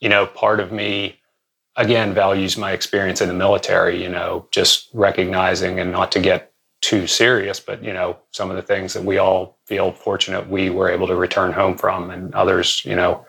you 0.00 0.08
know, 0.08 0.26
part 0.26 0.60
of 0.60 0.72
me 0.72 1.20
again 1.76 2.12
values 2.12 2.58
my 2.58 2.72
experience 2.72 3.20
in 3.20 3.28
the 3.28 3.34
military, 3.34 4.02
you 4.02 4.08
know, 4.08 4.48
just 4.50 4.88
recognizing 4.92 5.78
and 5.78 5.92
not 5.92 6.10
to 6.12 6.20
get 6.20 6.52
too 6.80 7.06
serious, 7.06 7.60
but 7.60 7.82
you 7.82 7.92
know, 7.92 8.16
some 8.32 8.50
of 8.50 8.56
the 8.56 8.62
things 8.62 8.92
that 8.94 9.04
we 9.04 9.18
all 9.18 9.58
feel 9.66 9.92
fortunate 9.92 10.48
we 10.48 10.70
were 10.70 10.90
able 10.90 11.06
to 11.06 11.16
return 11.16 11.52
home 11.52 11.76
from 11.76 12.10
and 12.10 12.34
others, 12.34 12.84
you 12.84 12.96
know, 12.96 13.24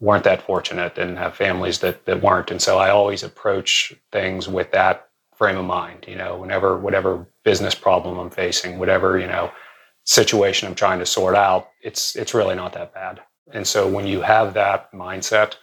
weren't 0.00 0.24
that 0.24 0.42
fortunate 0.42 0.98
and 0.98 1.16
have 1.16 1.34
families 1.34 1.78
that 1.80 2.04
that 2.06 2.22
weren't. 2.22 2.50
And 2.50 2.60
so 2.60 2.78
I 2.78 2.90
always 2.90 3.22
approach 3.22 3.94
things 4.10 4.48
with 4.48 4.72
that 4.72 5.05
frame 5.36 5.56
of 5.58 5.64
mind 5.64 6.04
you 6.08 6.16
know 6.16 6.36
whenever 6.36 6.78
whatever 6.78 7.26
business 7.44 7.74
problem 7.74 8.18
i'm 8.18 8.30
facing 8.30 8.78
whatever 8.78 9.18
you 9.18 9.26
know 9.26 9.50
situation 10.04 10.68
i'm 10.68 10.74
trying 10.74 10.98
to 10.98 11.06
sort 11.06 11.34
out 11.36 11.68
it's 11.82 12.16
it's 12.16 12.34
really 12.34 12.54
not 12.54 12.72
that 12.74 12.94
bad. 12.94 13.20
And 13.52 13.66
so 13.66 13.88
when 13.88 14.06
you 14.06 14.22
have 14.22 14.54
that 14.54 14.92
mindset 14.92 15.56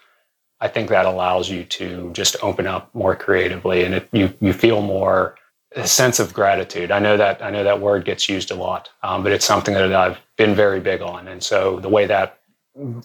i 0.62 0.68
think 0.68 0.90
that 0.90 1.06
allows 1.06 1.50
you 1.50 1.64
to 1.66 2.12
just 2.14 2.36
open 2.44 2.68
up 2.68 2.94
more 2.96 3.16
creatively 3.16 3.84
and 3.84 3.96
it, 3.96 4.10
you 4.12 4.34
you 4.42 4.54
feel 4.54 4.82
more 4.82 5.36
a 5.76 5.88
sense 5.88 6.20
of 6.20 6.34
gratitude. 6.34 6.92
I 6.92 7.00
know 7.00 7.18
that 7.18 7.44
i 7.44 7.50
know 7.50 7.64
that 7.64 7.82
word 7.82 8.06
gets 8.06 8.30
used 8.30 8.52
a 8.52 8.56
lot 8.56 8.90
um, 9.04 9.24
but 9.24 9.32
it's 9.32 9.46
something 9.46 9.74
that 9.74 9.94
i've 9.94 10.20
been 10.38 10.56
very 10.56 10.80
big 10.80 11.02
on. 11.02 11.28
And 11.28 11.44
so 11.44 11.80
the 11.80 11.90
way 11.90 12.06
that 12.08 12.40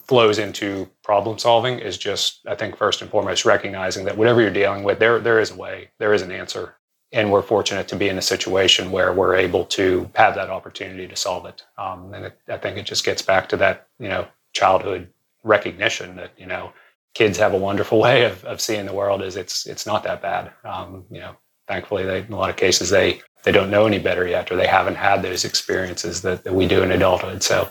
flows 0.06 0.38
into 0.38 0.88
problem 1.02 1.38
solving 1.38 1.78
is 1.78 1.98
just 1.98 2.40
i 2.48 2.54
think 2.54 2.76
first 2.76 3.02
and 3.02 3.10
foremost 3.10 3.44
recognizing 3.44 4.06
that 4.06 4.16
whatever 4.16 4.40
you're 4.40 4.50
dealing 4.50 4.82
with 4.82 4.98
there 4.98 5.18
there 5.18 5.38
is 5.38 5.50
a 5.50 5.56
way 5.56 5.90
there 5.98 6.14
is 6.14 6.22
an 6.22 6.32
answer. 6.32 6.74
And 7.10 7.32
we're 7.32 7.40
fortunate 7.40 7.88
to 7.88 7.96
be 7.96 8.10
in 8.10 8.18
a 8.18 8.22
situation 8.22 8.90
where 8.90 9.14
we're 9.14 9.34
able 9.34 9.64
to 9.64 10.10
have 10.14 10.34
that 10.34 10.50
opportunity 10.50 11.08
to 11.08 11.16
solve 11.16 11.46
it. 11.46 11.64
Um, 11.78 12.12
and 12.12 12.26
it, 12.26 12.38
i 12.48 12.58
think 12.58 12.76
it 12.76 12.84
just 12.84 13.04
gets 13.04 13.22
back 13.22 13.48
to 13.48 13.56
that 13.58 13.88
you 13.98 14.08
know 14.08 14.26
childhood 14.52 15.08
recognition 15.42 16.16
that 16.16 16.32
you 16.36 16.46
know 16.46 16.72
kids 17.14 17.38
have 17.38 17.54
a 17.54 17.58
wonderful 17.58 17.98
way 18.06 18.24
of, 18.24 18.44
of 18.44 18.60
seeing 18.60 18.86
the 18.86 18.92
world 18.92 19.22
is 19.22 19.36
it's 19.36 19.66
it's 19.66 19.86
not 19.86 20.02
that 20.04 20.20
bad. 20.22 20.52
Um, 20.64 21.04
you 21.10 21.20
know 21.20 21.36
thankfully 21.66 22.04
they 22.04 22.20
in 22.20 22.32
a 22.32 22.36
lot 22.36 22.50
of 22.50 22.56
cases 22.56 22.90
they 22.90 23.22
they 23.44 23.52
don't 23.52 23.70
know 23.70 23.86
any 23.86 23.98
better 23.98 24.26
yet 24.26 24.50
or 24.50 24.56
they 24.56 24.66
haven't 24.66 24.96
had 24.96 25.22
those 25.22 25.44
experiences 25.44 26.22
that, 26.22 26.44
that 26.44 26.54
we 26.54 26.66
do 26.66 26.82
in 26.82 26.92
adulthood. 26.92 27.42
So 27.42 27.70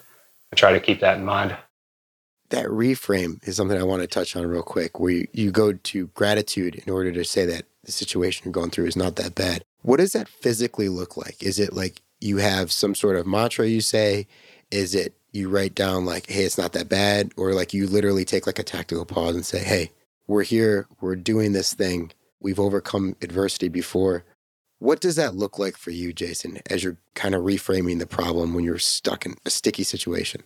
i 0.51 0.55
try 0.55 0.71
to 0.71 0.79
keep 0.79 0.99
that 1.01 1.17
in 1.17 1.25
mind 1.25 1.55
that 2.49 2.67
reframe 2.67 3.45
is 3.47 3.55
something 3.55 3.77
I 3.77 3.83
want 3.83 4.01
to 4.01 4.07
touch 4.07 4.35
on 4.35 4.45
real 4.47 4.63
quick, 4.63 4.99
where 4.99 5.11
you, 5.11 5.27
you 5.33 5.51
go 5.51 5.73
to 5.73 6.07
gratitude 6.07 6.75
in 6.75 6.91
order 6.91 7.11
to 7.11 7.23
say 7.23 7.45
that 7.45 7.65
the 7.83 7.91
situation 7.91 8.45
you're 8.45 8.53
going 8.53 8.69
through 8.69 8.85
is 8.85 8.95
not 8.95 9.15
that 9.17 9.35
bad. 9.35 9.63
What 9.81 9.97
does 9.97 10.13
that 10.13 10.27
physically 10.27 10.89
look 10.89 11.17
like? 11.17 11.41
Is 11.41 11.59
it 11.59 11.73
like 11.73 12.01
you 12.19 12.37
have 12.37 12.71
some 12.71 12.95
sort 12.95 13.15
of 13.15 13.27
mantra 13.27 13.67
you 13.67 13.81
say? 13.81 14.27
Is 14.71 14.95
it 14.95 15.13
you 15.31 15.49
write 15.49 15.75
down 15.75 16.05
like, 16.05 16.27
hey, 16.27 16.43
it's 16.43 16.57
not 16.57 16.73
that 16.73 16.89
bad? 16.89 17.31
Or 17.37 17.53
like 17.53 17.73
you 17.73 17.87
literally 17.87 18.25
take 18.25 18.47
like 18.47 18.59
a 18.59 18.63
tactical 18.63 19.05
pause 19.05 19.35
and 19.35 19.45
say, 19.45 19.59
hey, 19.59 19.91
we're 20.25 20.43
here, 20.43 20.87
we're 20.99 21.15
doing 21.15 21.53
this 21.53 21.73
thing, 21.73 22.11
we've 22.41 22.59
overcome 22.59 23.15
adversity 23.21 23.69
before. 23.69 24.25
What 24.79 24.99
does 24.99 25.15
that 25.15 25.35
look 25.35 25.57
like 25.57 25.77
for 25.77 25.91
you, 25.91 26.13
Jason, 26.13 26.59
as 26.69 26.83
you're 26.83 26.97
kind 27.15 27.33
of 27.33 27.43
reframing 27.43 27.99
the 27.99 28.05
problem 28.05 28.53
when 28.53 28.63
you're 28.63 28.77
stuck 28.77 29.25
in 29.25 29.35
a 29.45 29.49
sticky 29.49 29.83
situation? 29.83 30.43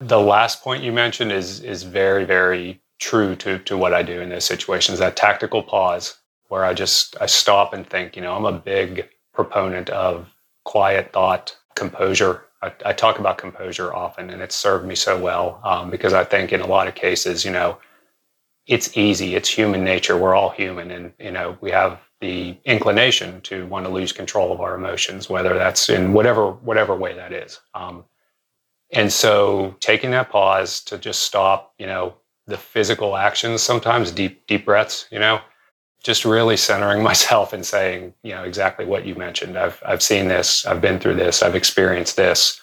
The 0.00 0.20
last 0.20 0.62
point 0.62 0.82
you 0.82 0.92
mentioned 0.92 1.32
is 1.32 1.60
is 1.60 1.82
very, 1.82 2.24
very 2.24 2.80
true 2.98 3.34
to 3.36 3.58
to 3.60 3.76
what 3.76 3.94
I 3.94 4.02
do 4.02 4.20
in 4.20 4.28
those 4.28 4.44
situations. 4.44 4.98
That 4.98 5.16
tactical 5.16 5.62
pause 5.62 6.18
where 6.48 6.64
I 6.64 6.74
just 6.74 7.16
I 7.20 7.26
stop 7.26 7.72
and 7.72 7.88
think. 7.88 8.16
You 8.16 8.22
know, 8.22 8.34
I'm 8.34 8.44
a 8.44 8.52
big 8.52 9.08
proponent 9.32 9.90
of 9.90 10.28
quiet 10.64 11.12
thought, 11.12 11.56
composure. 11.74 12.44
I, 12.62 12.72
I 12.84 12.92
talk 12.92 13.18
about 13.18 13.38
composure 13.38 13.94
often, 13.94 14.30
and 14.30 14.42
it's 14.42 14.54
served 14.54 14.86
me 14.86 14.94
so 14.94 15.18
well 15.18 15.60
um, 15.64 15.90
because 15.90 16.12
I 16.12 16.24
think 16.24 16.52
in 16.52 16.60
a 16.60 16.66
lot 16.66 16.88
of 16.88 16.94
cases, 16.94 17.44
you 17.44 17.50
know, 17.50 17.78
it's 18.66 18.96
easy. 18.96 19.34
It's 19.34 19.48
human 19.48 19.84
nature. 19.84 20.16
We're 20.16 20.34
all 20.34 20.50
human, 20.50 20.90
and 20.90 21.12
you 21.18 21.30
know, 21.30 21.56
we 21.60 21.70
have 21.70 22.00
the 22.20 22.56
inclination 22.64 23.40
to 23.42 23.66
want 23.66 23.86
to 23.86 23.92
lose 23.92 24.12
control 24.12 24.52
of 24.52 24.60
our 24.60 24.74
emotions, 24.74 25.30
whether 25.30 25.54
that's 25.54 25.88
in 25.88 26.12
whatever 26.12 26.52
whatever 26.52 26.94
way 26.94 27.14
that 27.14 27.32
is. 27.32 27.60
Um, 27.74 28.04
and 28.92 29.12
so, 29.12 29.76
taking 29.80 30.10
that 30.12 30.30
pause 30.30 30.80
to 30.84 30.98
just 30.98 31.24
stop, 31.24 31.74
you 31.78 31.86
know, 31.86 32.14
the 32.46 32.56
physical 32.56 33.16
actions, 33.16 33.62
sometimes 33.62 34.10
deep 34.12 34.46
deep 34.46 34.64
breaths, 34.64 35.06
you 35.10 35.18
know, 35.18 35.40
just 36.02 36.24
really 36.24 36.56
centering 36.56 37.02
myself 37.10 37.52
and 37.52 37.64
saying, 37.64 38.14
you 38.22 38.32
know, 38.32 38.44
exactly 38.44 38.84
what 38.84 39.06
you 39.06 39.14
mentioned. 39.14 39.58
I've 39.58 39.82
I've 39.84 40.02
seen 40.02 40.28
this. 40.28 40.64
I've 40.66 40.80
been 40.80 40.98
through 40.98 41.16
this. 41.16 41.42
I've 41.42 41.56
experienced 41.56 42.16
this. 42.16 42.60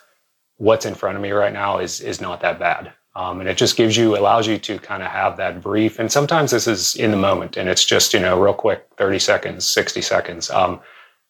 What's 0.57 0.85
in 0.85 0.95
front 0.95 1.17
of 1.17 1.21
me 1.21 1.31
right 1.31 1.53
now 1.53 1.79
is 1.79 1.99
is 2.01 2.21
not 2.21 2.41
that 2.41 2.59
bad. 2.59 2.93
Um, 3.15 3.39
and 3.39 3.49
it 3.49 3.57
just 3.57 3.77
gives 3.77 3.95
you, 3.95 4.17
allows 4.17 4.47
you 4.47 4.57
to 4.57 4.79
kind 4.79 5.03
of 5.03 5.09
have 5.09 5.37
that 5.37 5.61
brief. 5.61 5.99
And 5.99 6.11
sometimes 6.11 6.49
this 6.51 6.65
is 6.65 6.95
in 6.95 7.11
the 7.11 7.17
moment 7.17 7.57
and 7.57 7.69
it's 7.69 7.85
just, 7.85 8.13
you 8.13 8.19
know, 8.19 8.41
real 8.41 8.55
quick, 8.55 8.87
30 8.97 9.19
seconds, 9.19 9.67
60 9.67 10.01
seconds. 10.01 10.49
Um, 10.49 10.79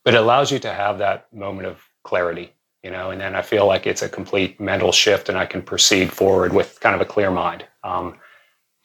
but 0.06 0.14
it 0.14 0.22
allows 0.22 0.52
you 0.52 0.60
to 0.60 0.72
have 0.72 0.98
that 1.00 1.28
moment 1.34 1.68
of 1.68 1.82
clarity, 2.04 2.54
you 2.84 2.92
know, 2.92 3.12
and 3.12 3.22
then 3.22 3.36
I 3.36 3.42
feel 3.42 3.66
like 3.66 3.88
it's 3.88 4.02
a 4.02 4.10
complete 4.10 4.60
mental 4.60 4.92
shift 4.92 5.30
and 5.30 5.38
I 5.38 5.46
can 5.46 5.62
proceed 5.62 6.12
forward 6.12 6.54
with 6.54 6.80
kind 6.80 6.96
of 6.96 7.02
a 7.02 7.06
clear 7.06 7.32
mind. 7.32 7.66
Um, 7.84 8.18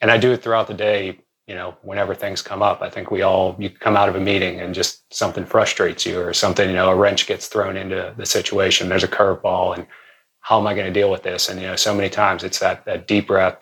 and 0.01 0.09
I 0.09 0.17
do 0.17 0.31
it 0.31 0.41
throughout 0.41 0.67
the 0.67 0.73
day, 0.73 1.19
you 1.47 1.55
know, 1.55 1.75
whenever 1.81 2.15
things 2.15 2.41
come 2.41 2.61
up. 2.61 2.81
I 2.81 2.89
think 2.89 3.11
we 3.11 3.21
all, 3.21 3.55
you 3.59 3.69
come 3.69 3.97
out 3.97 4.09
of 4.09 4.15
a 4.15 4.19
meeting 4.19 4.61
and 4.61 4.73
just 4.73 5.13
something 5.13 5.45
frustrates 5.45 6.05
you 6.05 6.21
or 6.21 6.33
something, 6.33 6.69
you 6.69 6.75
know, 6.75 6.89
a 6.89 6.95
wrench 6.95 7.27
gets 7.27 7.47
thrown 7.47 7.75
into 7.75 8.13
the 8.17 8.25
situation. 8.25 8.89
There's 8.89 9.03
a 9.03 9.07
curveball 9.07 9.77
and, 9.77 9.87
how 10.41 10.59
am 10.59 10.67
I 10.67 10.73
going 10.73 10.91
to 10.91 10.99
deal 10.99 11.11
with 11.11 11.23
this? 11.23 11.49
And 11.49 11.59
you 11.59 11.67
know, 11.67 11.75
so 11.75 11.93
many 11.93 12.09
times 12.09 12.43
it's 12.43 12.59
that 12.59 12.85
that 12.85 13.07
deep 13.07 13.27
breath, 13.27 13.61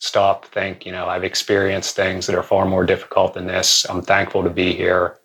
stop, 0.00 0.46
think. 0.46 0.86
You 0.86 0.92
know, 0.92 1.06
I've 1.06 1.24
experienced 1.24 1.94
things 1.94 2.26
that 2.26 2.34
are 2.34 2.42
far 2.42 2.64
more 2.64 2.84
difficult 2.84 3.34
than 3.34 3.46
this. 3.46 3.88
I'm 3.88 4.02
thankful 4.02 4.42
to 4.42 4.50
be 4.50 4.72
here. 4.72 5.18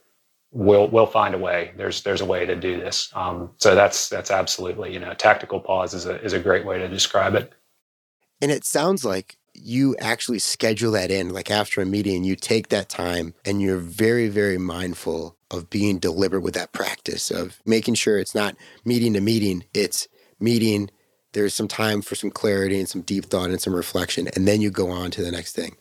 We'll 0.52 0.90
we'll 0.90 1.06
find 1.06 1.34
a 1.34 1.38
way. 1.38 1.72
There's 1.78 2.04
there's 2.04 2.22
a 2.22 2.26
way 2.26 2.46
to 2.46 2.56
do 2.56 2.80
this. 2.80 3.10
Um, 3.14 3.52
so 3.58 3.74
that's 3.76 4.10
that's 4.10 4.32
absolutely 4.32 4.94
you 4.94 5.00
know, 5.00 5.14
tactical 5.14 5.60
pause 5.60 5.94
is 5.94 6.06
a 6.06 6.22
is 6.22 6.34
a 6.34 6.40
great 6.40 6.66
way 6.66 6.78
to 6.78 6.88
describe 6.88 7.36
it. 7.36 7.54
And 8.42 8.52
it 8.52 8.66
sounds 8.66 9.06
like 9.06 9.38
you 9.54 9.96
actually 9.98 10.40
schedule 10.40 10.92
that 10.94 11.12
in 11.12 11.30
like 11.30 11.52
after 11.52 11.82
a 11.82 11.86
meeting 11.86 12.24
you 12.24 12.36
take 12.36 12.70
that 12.70 12.88
time 12.88 13.34
and 13.46 13.62
you're 13.62 13.78
very 13.78 14.30
very 14.30 14.58
mindful 14.58 15.36
of 15.52 15.70
being 15.70 16.00
deliberate 16.00 16.42
with 16.42 16.54
that 16.54 16.72
practice 16.72 17.30
of 17.30 17.60
making 17.66 17.94
sure 17.94 18.18
it's 18.18 18.34
not 18.34 18.56
meeting 18.86 19.14
to 19.14 19.20
meeting 19.20 19.66
it's 19.74 20.08
meeting, 20.42 20.90
there's 21.34 21.54
some 21.54 21.68
time 21.68 22.02
for 22.02 22.16
some 22.16 22.32
clarity 22.32 22.80
and 22.80 22.90
some 22.90 23.02
deep 23.02 23.26
thought 23.26 23.50
and 23.50 23.62
some 23.62 23.76
reflection, 23.76 24.28
and 24.36 24.48
then 24.48 24.60
you 24.60 24.72
go 24.72 24.90
on 24.90 25.12
to 25.12 25.24
the 25.24 25.32
next 25.32 25.56
thing. 25.56 25.78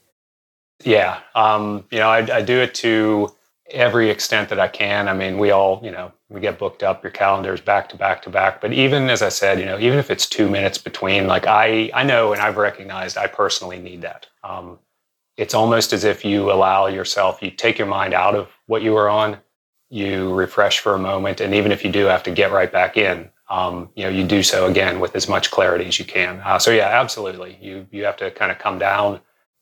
Yeah, 0.85 1.21
um, 1.35 1.85
you 1.91 1.99
know, 1.99 2.09
I, 2.09 2.37
I 2.37 2.43
do 2.43 2.59
it 2.59 2.75
to 2.77 3.35
every 3.71 4.11
extent 4.11 4.49
that 4.49 4.61
I 4.61 4.69
can. 4.69 5.09
I 5.09 5.15
mean, 5.15 5.39
we 5.39 5.51
all, 5.51 5.81
you 5.83 5.91
know, 5.91 6.13
we 6.29 6.41
get 6.41 6.59
booked 6.59 6.83
up, 6.83 7.03
your 7.03 7.13
calendars 7.13 7.61
back 7.61 7.89
to 7.91 7.97
back 7.97 8.23
to 8.23 8.31
back. 8.31 8.61
But 8.61 8.73
even 8.73 9.11
as 9.11 9.23
I 9.23 9.29
said, 9.29 9.59
you 9.59 9.67
know, 9.67 9.79
even 9.79 9.99
if 9.99 10.11
it's 10.11 10.27
two 10.27 10.49
minutes 10.49 10.79
between, 10.79 11.27
like 11.27 11.47
I, 11.47 11.91
I 11.95 12.03
know 12.05 12.33
and 12.33 12.41
I've 12.41 12.57
recognized 12.57 13.17
I 13.17 13.27
personally 13.27 13.79
need 13.79 14.03
that. 14.03 14.27
Um, 14.45 14.79
it's 15.37 15.55
almost 15.55 15.93
as 15.93 16.05
if 16.05 16.25
you 16.25 16.53
allow 16.53 16.87
yourself, 16.87 17.43
you 17.43 17.51
take 17.51 17.79
your 17.79 17.87
mind 17.87 18.13
out 18.13 18.35
of 18.35 18.49
what 18.67 18.83
you 18.83 18.93
were 18.93 19.09
on, 19.09 19.39
you 19.89 20.35
refresh 20.35 20.81
for 20.81 20.95
a 20.95 20.99
moment, 20.99 21.41
and 21.41 21.55
even 21.55 21.73
if 21.73 21.85
you 21.85 21.91
do 21.91 22.05
have 22.07 22.23
to 22.25 22.31
get 22.31 22.53
right 22.53 22.71
back 22.71 22.97
in, 22.97 23.31
um, 23.49 23.89
you 23.97 24.05
know, 24.05 24.11
you 24.11 24.25
do 24.25 24.43
so 24.43 24.67
again 24.67 25.01
with 25.01 25.17
as 25.17 25.29
much 25.29 25.51
clarity 25.51 25.87
as 25.87 25.99
you 25.99 26.05
can. 26.05 26.41
Uh, 26.45 26.59
so 26.59 26.71
yeah, 26.71 26.89
absolutely. 26.89 27.59
You 27.61 27.87
you 27.91 28.05
have 28.05 28.17
to 28.19 28.31
kind 28.31 28.53
of 28.53 28.59
come 28.59 28.79
down, 28.79 29.21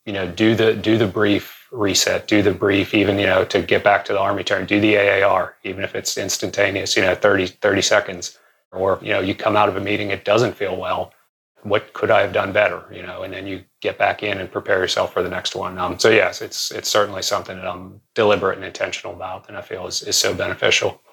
you 0.09 0.13
know, 0.13 0.27
do 0.27 0.55
the 0.55 0.73
do 0.73 0.97
the 0.97 1.05
brief 1.05 1.67
reset, 1.71 2.27
do 2.27 2.41
the 2.41 2.51
brief, 2.51 2.95
even 2.95 3.19
you 3.19 3.27
know, 3.27 3.45
to 3.45 3.61
get 3.61 3.83
back 3.83 4.03
to 4.05 4.11
the 4.11 4.19
army 4.19 4.43
term, 4.43 4.65
do 4.65 4.79
the 4.79 4.97
AAR, 4.97 5.55
even 5.63 5.83
if 5.83 5.93
it's 5.93 6.17
instantaneous, 6.17 6.95
you 6.95 7.03
know, 7.03 7.13
30, 7.13 7.45
30 7.45 7.81
seconds. 7.83 8.39
Or 8.71 8.97
you 9.03 9.09
know, 9.09 9.19
you 9.19 9.35
come 9.35 9.55
out 9.55 9.69
of 9.69 9.77
a 9.77 9.79
meeting, 9.79 10.09
it 10.09 10.25
doesn't 10.25 10.55
feel 10.55 10.75
well. 10.75 11.13
What 11.61 11.93
could 11.93 12.09
I 12.09 12.21
have 12.21 12.33
done 12.33 12.51
better? 12.51 12.85
You 12.91 13.03
know, 13.03 13.21
and 13.21 13.31
then 13.31 13.45
you 13.45 13.63
get 13.81 13.99
back 13.99 14.23
in 14.23 14.39
and 14.39 14.51
prepare 14.51 14.79
yourself 14.79 15.13
for 15.13 15.21
the 15.21 15.29
next 15.29 15.55
one. 15.55 15.77
Um, 15.77 15.99
so 15.99 16.09
yes, 16.09 16.41
it's 16.41 16.71
it's 16.71 16.89
certainly 16.89 17.21
something 17.21 17.55
that 17.55 17.67
I'm 17.67 18.01
deliberate 18.15 18.57
and 18.57 18.65
intentional 18.65 19.13
about, 19.13 19.47
and 19.47 19.55
I 19.55 19.61
feel 19.61 19.85
is 19.85 20.01
is 20.01 20.15
so 20.15 20.33
beneficial. 20.33 21.03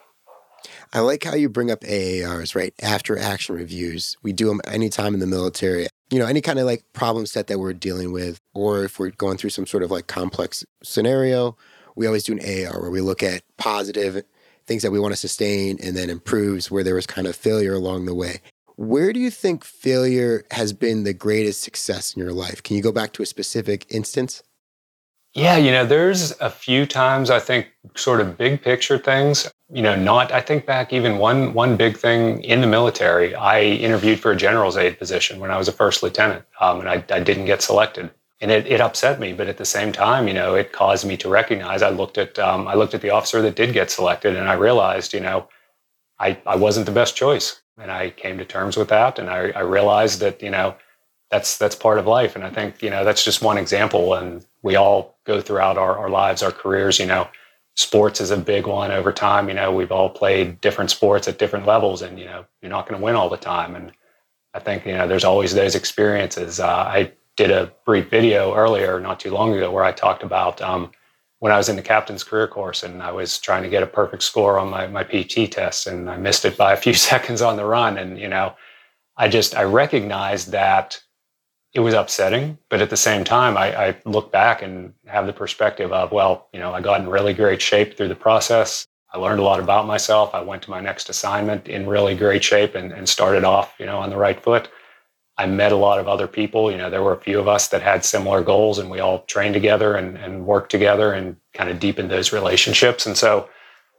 I 0.94 1.00
like 1.00 1.22
how 1.24 1.34
you 1.34 1.50
bring 1.50 1.70
up 1.70 1.80
AARs, 1.80 2.54
right? 2.54 2.72
After 2.80 3.18
action 3.18 3.56
reviews. 3.56 4.16
We 4.22 4.32
do 4.32 4.48
them 4.48 4.62
anytime 4.66 5.12
in 5.12 5.20
the 5.20 5.26
military. 5.26 5.86
You 6.10 6.18
know, 6.18 6.26
any 6.26 6.40
kind 6.40 6.58
of 6.58 6.66
like 6.66 6.84
problem 6.92 7.26
set 7.26 7.48
that 7.48 7.58
we're 7.58 7.72
dealing 7.72 8.12
with, 8.12 8.40
or 8.54 8.84
if 8.84 8.98
we're 8.98 9.10
going 9.10 9.38
through 9.38 9.50
some 9.50 9.66
sort 9.66 9.82
of 9.82 9.90
like 9.90 10.06
complex 10.06 10.64
scenario, 10.82 11.56
we 11.96 12.06
always 12.06 12.24
do 12.24 12.32
an 12.32 12.66
AR 12.66 12.80
where 12.80 12.90
we 12.90 13.00
look 13.00 13.22
at 13.22 13.42
positive 13.56 14.22
things 14.66 14.82
that 14.82 14.90
we 14.90 15.00
want 15.00 15.12
to 15.12 15.16
sustain 15.16 15.78
and 15.82 15.96
then 15.96 16.10
improves 16.10 16.70
where 16.70 16.84
there 16.84 16.94
was 16.94 17.06
kind 17.06 17.26
of 17.26 17.34
failure 17.34 17.74
along 17.74 18.04
the 18.04 18.14
way. 18.14 18.40
Where 18.76 19.12
do 19.12 19.18
you 19.18 19.30
think 19.30 19.64
failure 19.64 20.44
has 20.50 20.72
been 20.72 21.04
the 21.04 21.14
greatest 21.14 21.62
success 21.62 22.14
in 22.14 22.22
your 22.22 22.32
life? 22.32 22.62
Can 22.62 22.76
you 22.76 22.82
go 22.82 22.92
back 22.92 23.12
to 23.14 23.22
a 23.22 23.26
specific 23.26 23.86
instance? 23.88 24.42
Yeah, 25.36 25.58
you 25.58 25.70
know, 25.70 25.84
there's 25.84 26.30
a 26.40 26.48
few 26.48 26.86
times 26.86 27.28
I 27.28 27.40
think 27.40 27.68
sort 27.94 28.22
of 28.22 28.38
big 28.38 28.62
picture 28.62 28.96
things, 28.96 29.52
you 29.70 29.82
know, 29.82 29.94
not 29.94 30.32
I 30.32 30.40
think 30.40 30.64
back 30.64 30.94
even 30.94 31.18
one 31.18 31.52
one 31.52 31.76
big 31.76 31.98
thing 31.98 32.42
in 32.42 32.62
the 32.62 32.66
military. 32.66 33.34
I 33.34 33.60
interviewed 33.60 34.18
for 34.18 34.32
a 34.32 34.36
general's 34.36 34.78
aide 34.78 34.98
position 34.98 35.38
when 35.38 35.50
I 35.50 35.58
was 35.58 35.68
a 35.68 35.72
first 35.72 36.02
lieutenant, 36.02 36.46
um, 36.58 36.80
and 36.80 36.88
I, 36.88 37.04
I 37.10 37.20
didn't 37.20 37.44
get 37.44 37.60
selected, 37.60 38.10
and 38.40 38.50
it, 38.50 38.66
it 38.66 38.80
upset 38.80 39.20
me. 39.20 39.34
But 39.34 39.48
at 39.48 39.58
the 39.58 39.66
same 39.66 39.92
time, 39.92 40.26
you 40.26 40.32
know, 40.32 40.54
it 40.54 40.72
caused 40.72 41.04
me 41.06 41.18
to 41.18 41.28
recognize. 41.28 41.82
I 41.82 41.90
looked 41.90 42.16
at 42.16 42.38
um, 42.38 42.66
I 42.66 42.72
looked 42.72 42.94
at 42.94 43.02
the 43.02 43.10
officer 43.10 43.42
that 43.42 43.56
did 43.56 43.74
get 43.74 43.90
selected, 43.90 44.36
and 44.36 44.48
I 44.48 44.54
realized, 44.54 45.12
you 45.12 45.20
know, 45.20 45.48
I 46.18 46.38
I 46.46 46.56
wasn't 46.56 46.86
the 46.86 46.92
best 46.92 47.14
choice, 47.14 47.60
and 47.76 47.90
I 47.90 48.08
came 48.08 48.38
to 48.38 48.46
terms 48.46 48.78
with 48.78 48.88
that, 48.88 49.18
and 49.18 49.28
I, 49.28 49.50
I 49.50 49.60
realized 49.60 50.20
that 50.20 50.42
you 50.42 50.50
know 50.50 50.76
that's 51.30 51.58
that's 51.58 51.74
part 51.76 51.98
of 51.98 52.06
life, 52.06 52.36
and 52.36 52.44
I 52.44 52.50
think 52.50 52.82
you 52.82 52.90
know 52.90 53.04
that's 53.04 53.24
just 53.24 53.42
one 53.42 53.58
example, 53.58 54.14
and 54.14 54.44
we 54.66 54.74
all 54.74 55.16
go 55.24 55.40
throughout 55.40 55.78
our, 55.78 55.96
our 55.96 56.10
lives, 56.10 56.42
our 56.42 56.50
careers, 56.50 56.98
you 56.98 57.06
know, 57.06 57.28
sports 57.76 58.20
is 58.20 58.32
a 58.32 58.36
big 58.36 58.66
one 58.66 58.90
over 58.90 59.12
time. 59.12 59.48
You 59.48 59.54
know, 59.54 59.70
we've 59.70 59.92
all 59.92 60.10
played 60.10 60.60
different 60.60 60.90
sports 60.90 61.28
at 61.28 61.38
different 61.38 61.66
levels 61.66 62.02
and, 62.02 62.18
you 62.18 62.24
know, 62.24 62.44
you're 62.60 62.70
not 62.70 62.88
going 62.88 62.98
to 62.98 63.04
win 63.04 63.14
all 63.14 63.28
the 63.28 63.36
time. 63.36 63.76
And 63.76 63.92
I 64.54 64.58
think, 64.58 64.84
you 64.84 64.94
know, 64.94 65.06
there's 65.06 65.22
always 65.22 65.54
those 65.54 65.76
experiences. 65.76 66.58
Uh, 66.58 66.66
I 66.66 67.12
did 67.36 67.52
a 67.52 67.72
brief 67.84 68.10
video 68.10 68.56
earlier, 68.56 68.98
not 68.98 69.20
too 69.20 69.30
long 69.30 69.54
ago, 69.54 69.70
where 69.70 69.84
I 69.84 69.92
talked 69.92 70.24
about 70.24 70.60
um, 70.60 70.90
when 71.38 71.52
I 71.52 71.58
was 71.58 71.68
in 71.68 71.76
the 71.76 71.82
captain's 71.82 72.24
career 72.24 72.48
course 72.48 72.82
and 72.82 73.04
I 73.04 73.12
was 73.12 73.38
trying 73.38 73.62
to 73.62 73.68
get 73.68 73.84
a 73.84 73.86
perfect 73.86 74.24
score 74.24 74.58
on 74.58 74.68
my, 74.68 74.88
my 74.88 75.04
PT 75.04 75.52
test 75.52 75.86
and 75.86 76.10
I 76.10 76.16
missed 76.16 76.44
it 76.44 76.56
by 76.56 76.72
a 76.72 76.76
few 76.76 76.94
seconds 77.10 77.40
on 77.40 77.56
the 77.56 77.64
run. 77.64 77.98
And, 77.98 78.18
you 78.18 78.28
know, 78.28 78.56
I 79.16 79.28
just, 79.28 79.54
I 79.54 79.62
recognized 79.62 80.50
that 80.50 81.00
it 81.76 81.80
was 81.80 81.92
upsetting, 81.92 82.56
but 82.70 82.80
at 82.80 82.88
the 82.88 82.96
same 82.96 83.22
time, 83.22 83.58
I, 83.58 83.88
I, 83.88 83.96
look 84.06 84.32
back 84.32 84.62
and 84.62 84.94
have 85.04 85.26
the 85.26 85.32
perspective 85.34 85.92
of, 85.92 86.10
well, 86.10 86.48
you 86.54 86.58
know, 86.58 86.72
I 86.72 86.80
got 86.80 87.02
in 87.02 87.06
really 87.06 87.34
great 87.34 87.60
shape 87.60 87.98
through 87.98 88.08
the 88.08 88.14
process. 88.14 88.86
I 89.12 89.18
learned 89.18 89.40
a 89.40 89.42
lot 89.42 89.60
about 89.60 89.86
myself. 89.86 90.34
I 90.34 90.40
went 90.40 90.62
to 90.62 90.70
my 90.70 90.80
next 90.80 91.10
assignment 91.10 91.68
in 91.68 91.86
really 91.86 92.14
great 92.14 92.42
shape 92.42 92.74
and, 92.74 92.92
and 92.92 93.06
started 93.06 93.44
off, 93.44 93.74
you 93.78 93.84
know, 93.84 93.98
on 93.98 94.08
the 94.08 94.16
right 94.16 94.42
foot. 94.42 94.70
I 95.36 95.44
met 95.44 95.70
a 95.70 95.76
lot 95.76 95.98
of 95.98 96.08
other 96.08 96.26
people. 96.26 96.70
You 96.70 96.78
know, 96.78 96.88
there 96.88 97.02
were 97.02 97.12
a 97.12 97.20
few 97.20 97.38
of 97.38 97.46
us 97.46 97.68
that 97.68 97.82
had 97.82 98.06
similar 98.06 98.42
goals 98.42 98.78
and 98.78 98.90
we 98.90 99.00
all 99.00 99.24
trained 99.24 99.52
together 99.52 99.96
and, 99.96 100.16
and 100.16 100.46
worked 100.46 100.70
together 100.70 101.12
and 101.12 101.36
kind 101.52 101.68
of 101.68 101.78
deepened 101.78 102.10
those 102.10 102.32
relationships. 102.32 103.04
And 103.04 103.18
so, 103.18 103.50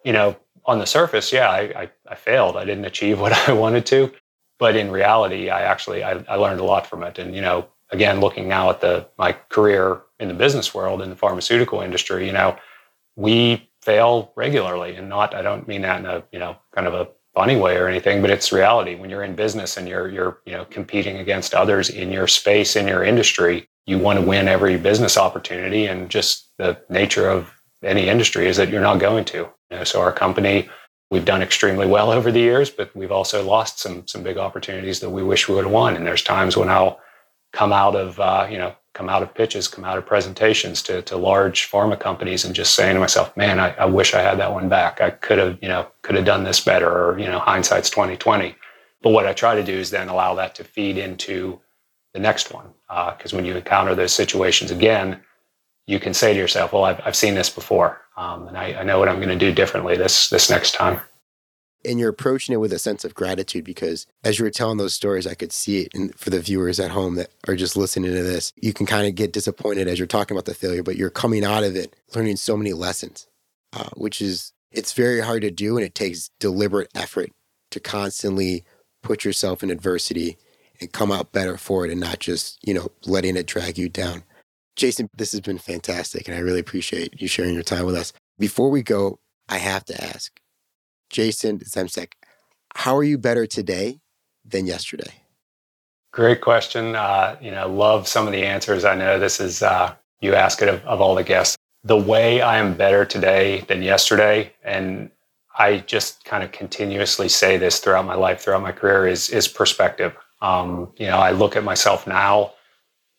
you 0.04 0.14
know, 0.14 0.36
on 0.66 0.80
the 0.80 0.88
surface, 0.88 1.32
yeah, 1.32 1.52
I, 1.52 1.60
I, 1.60 1.92
I 2.10 2.16
failed. 2.16 2.58
I 2.58 2.66
didn't 2.66 2.86
achieve 2.86 3.20
what 3.22 3.34
I 3.48 3.54
wanted 3.54 3.86
to 3.88 4.12
but 4.60 4.76
in 4.76 4.92
reality, 4.92 5.50
I 5.50 5.62
actually 5.62 6.04
I, 6.04 6.24
I, 6.28 6.36
learned 6.36 6.60
a 6.60 6.64
lot 6.64 6.88
from 6.88 7.04
it. 7.04 7.20
And 7.20 7.36
you 7.36 7.42
know, 7.42 7.68
again, 7.92 8.20
looking 8.20 8.48
now 8.48 8.70
at 8.70 8.82
the 8.82 9.08
my 9.18 9.34
career 9.50 10.02
in 10.20 10.28
the 10.28 10.34
business 10.34 10.74
world 10.74 11.02
in 11.02 11.10
the 11.10 11.16
pharmaceutical 11.16 11.82
industry, 11.82 12.26
you 12.26 12.34
know, 12.34 12.58
we 13.16 13.70
fail 13.82 14.32
regularly 14.36 14.96
and 14.96 15.10
not 15.10 15.34
I 15.34 15.42
don't 15.42 15.68
mean 15.68 15.82
that 15.82 16.00
in 16.00 16.06
a, 16.06 16.24
you 16.32 16.40
know, 16.40 16.58
kind 16.74 16.88
of 16.88 16.94
a 16.94 17.08
funny 17.34 17.56
way 17.56 17.78
or 17.78 17.88
anything, 17.88 18.22
but 18.22 18.32
it's 18.32 18.52
reality. 18.52 18.96
When 18.96 19.10
you're 19.10 19.24
in 19.24 19.36
business 19.36 19.78
and 19.78 19.88
you're 19.88 20.10
you're, 20.10 20.40
you 20.46 20.54
know, 20.54 20.66
competing 20.66 21.18
against 21.18 21.54
others 21.54 21.90
in 21.90 22.12
your 22.12 22.28
space, 22.28 22.76
in 22.76 22.88
your 22.88 23.04
industry, 23.04 23.68
you 23.86 23.98
want 23.98 24.20
to 24.20 24.26
win 24.26 24.48
every 24.48 24.78
business 24.78 25.18
opportunity 25.18 25.86
and 25.86 26.10
just 26.10 26.52
the 26.58 26.78
nature 26.90 27.30
of 27.30 27.54
any 27.84 28.10
industry 28.10 28.48
is 28.48 28.58
that 28.58 28.70
you're 28.70 28.82
not 28.82 29.00
going 29.00 29.24
to. 29.26 29.50
You 29.70 29.78
know, 29.78 29.84
so 29.84 30.02
our 30.02 30.12
company 30.12 30.70
we've 31.10 31.26
done 31.26 31.42
extremely 31.42 31.88
well 31.88 32.12
over 32.12 32.32
the 32.32 32.40
years, 32.40 32.70
but 32.70 32.96
we've 32.96 33.12
also 33.12 33.46
lost 33.46 33.80
some 33.80 34.06
some 34.08 34.24
big 34.24 34.38
opportunities 34.38 35.00
that 35.00 35.10
we 35.10 35.24
wish 35.24 35.48
we 35.48 35.56
would 35.56 35.66
have 35.66 35.74
won. 35.74 35.96
And 35.96 36.06
there's 36.06 36.24
times 36.24 36.58
when 36.58 36.70
I'll 36.70 37.00
come 37.54 37.74
out 37.74 37.96
of 37.96 38.20
uh, 38.20 38.48
you 38.50 38.58
know 38.58 38.76
come 38.94 39.10
out 39.10 39.22
of 39.22 39.34
pitches, 39.34 39.68
come 39.68 39.86
out 39.86 39.98
of 39.98 40.06
presentations 40.06 40.82
to 40.84 41.02
to 41.04 41.18
large 41.18 41.70
pharma 41.70 42.00
companies, 42.00 42.46
and 42.46 42.56
just 42.56 42.76
saying 42.76 42.96
to 42.96 43.00
myself, 43.00 43.36
"Man, 43.38 43.60
I, 43.60 43.74
I 43.76 43.86
wish 43.86 44.14
I 44.14 44.22
had 44.22 44.40
that 44.40 44.54
one 44.54 44.70
back. 44.70 45.02
I 45.02 45.12
could 45.12 45.38
have 45.38 45.58
you 45.62 45.70
know 45.70 45.88
could 46.02 46.16
have 46.16 46.26
done 46.26 46.44
this 46.44 46.60
better." 46.60 46.90
Or 46.90 47.20
you 47.20 47.28
know, 47.28 47.40
hindsight's 47.40 47.90
twenty 47.90 48.18
twenty. 48.18 48.56
But 49.02 49.12
what 49.12 49.28
I 49.28 49.34
try 49.34 49.56
to 49.56 49.64
do 49.64 49.74
is 49.74 49.92
then 49.92 50.10
allow 50.10 50.34
that 50.36 50.56
to 50.56 50.64
feed 50.64 50.98
into 50.98 51.62
the 52.14 52.20
next 52.20 52.52
one, 52.52 52.74
because 52.88 53.34
uh, 53.34 53.36
when 53.36 53.46
you 53.46 53.56
encounter 53.56 53.94
those 53.94 54.12
situations 54.12 54.72
again, 54.72 55.22
you 55.86 56.00
can 56.00 56.14
say 56.14 56.34
to 56.34 56.40
yourself, 56.40 56.74
"Well, 56.74 56.84
I've, 56.84 57.00
I've 57.06 57.16
seen 57.16 57.36
this 57.36 57.50
before, 57.50 58.02
um, 58.18 58.48
and 58.48 58.58
I, 58.58 58.74
I 58.74 58.84
know 58.84 59.00
what 59.00 59.08
I'm 59.08 59.18
going 59.18 59.30
to 59.30 59.36
do 59.38 59.54
differently 59.54 59.96
this 59.96 60.30
this 60.30 60.50
next 60.50 60.74
time." 60.74 61.00
And 61.86 62.00
you're 62.00 62.10
approaching 62.10 62.54
it 62.54 62.58
with 62.58 62.74
a 62.74 62.80
sense 62.80 63.06
of 63.06 63.16
gratitude 63.16 63.64
because 63.64 64.08
as 64.24 64.40
you 64.40 64.46
were 64.46 64.52
telling 64.52 64.78
those 64.78 64.94
stories, 64.94 65.28
I 65.28 65.36
could 65.36 65.54
see 65.54 65.84
it. 65.84 65.94
And 65.94 66.14
for 66.16 66.32
the 66.32 66.42
viewers 66.42 66.80
at 66.80 66.92
home 66.92 67.16
that 67.16 67.30
are 67.48 67.56
just 67.56 67.78
listening 67.78 68.14
to 68.14 68.24
this, 68.24 68.52
you 68.58 68.74
can 68.74 68.86
kind 68.86 69.08
of 69.08 69.16
get 69.16 69.32
disappointed 69.32 69.88
as 69.88 69.98
you're 69.98 70.08
talking 70.08 70.36
about 70.36 70.46
the 70.46 70.56
failure, 70.56 70.84
but 70.84 70.98
you're 70.98 71.10
coming 71.10 71.46
out 71.46 71.64
of 71.64 71.76
it 71.76 71.96
learning 72.14 72.36
so 72.36 72.58
many 72.58 72.74
lessons, 72.74 73.28
uh, 73.72 73.90
which 73.96 74.22
is 74.22 74.54
it's 74.72 74.94
very 74.94 75.22
hard 75.22 75.44
to 75.44 75.52
do, 75.52 75.78
and 75.78 75.86
it 75.86 75.96
takes 75.96 76.30
deliberate 76.40 76.90
effort 76.94 77.32
to 77.72 77.80
constantly 77.80 78.66
put 79.02 79.24
yourself 79.24 79.64
in 79.64 79.70
adversity 79.70 80.38
and 80.82 80.92
come 80.92 81.12
out 81.12 81.32
better 81.32 81.58
for 81.58 81.86
it, 81.86 81.92
and 81.92 82.02
not 82.02 82.20
just 82.20 82.60
you 82.68 82.74
know 82.74 82.92
letting 83.06 83.38
it 83.38 83.46
drag 83.46 83.78
you 83.78 83.88
down. 83.88 84.24
Jason, 84.78 85.10
this 85.18 85.32
has 85.32 85.42
been 85.42 85.58
fantastic, 85.58 86.28
and 86.28 86.38
I 86.38 86.40
really 86.40 86.60
appreciate 86.60 87.20
you 87.20 87.28
sharing 87.28 87.56
your 87.56 87.64
time 87.64 87.86
with 87.86 87.96
us. 87.96 88.14
Before 88.38 88.70
we 88.70 88.84
go, 88.84 89.20
I 89.50 89.58
have 89.58 89.84
to 89.86 90.04
ask 90.04 90.40
Jason 91.10 91.58
Zemcik, 91.60 92.12
how 92.76 92.96
are 92.96 93.04
you 93.04 93.18
better 93.18 93.48
today 93.48 94.00
than 94.46 94.68
yesterday? 94.68 95.24
Great 96.14 96.42
question. 96.42 96.96
Uh, 96.96 97.38
you 97.42 97.50
know, 97.50 97.68
love 97.68 98.08
some 98.08 98.28
of 98.28 98.34
the 98.34 98.44
answers. 98.44 98.86
I 98.86 98.94
know 98.94 99.18
this 99.18 99.40
is, 99.40 99.64
uh, 99.64 99.96
you 100.22 100.36
ask 100.36 100.62
it 100.62 100.70
of, 100.70 100.86
of 100.86 101.02
all 101.02 101.16
the 101.16 101.24
guests. 101.24 101.58
The 101.84 101.98
way 101.98 102.42
I 102.42 102.60
am 102.60 102.76
better 102.76 103.04
today 103.04 103.62
than 103.62 103.82
yesterday, 103.82 104.54
and 104.64 105.10
I 105.58 105.80
just 105.80 106.24
kind 106.24 106.44
of 106.44 106.52
continuously 106.52 107.30
say 107.30 107.58
this 107.58 107.80
throughout 107.80 108.06
my 108.06 108.16
life, 108.16 108.42
throughout 108.42 108.62
my 108.62 108.72
career, 108.74 109.08
is 109.08 109.30
is 109.30 109.48
perspective. 109.48 110.16
Um, 110.42 110.92
you 110.98 111.08
know, 111.08 111.18
I 111.18 111.32
look 111.32 111.56
at 111.56 111.64
myself 111.64 112.06
now 112.06 112.54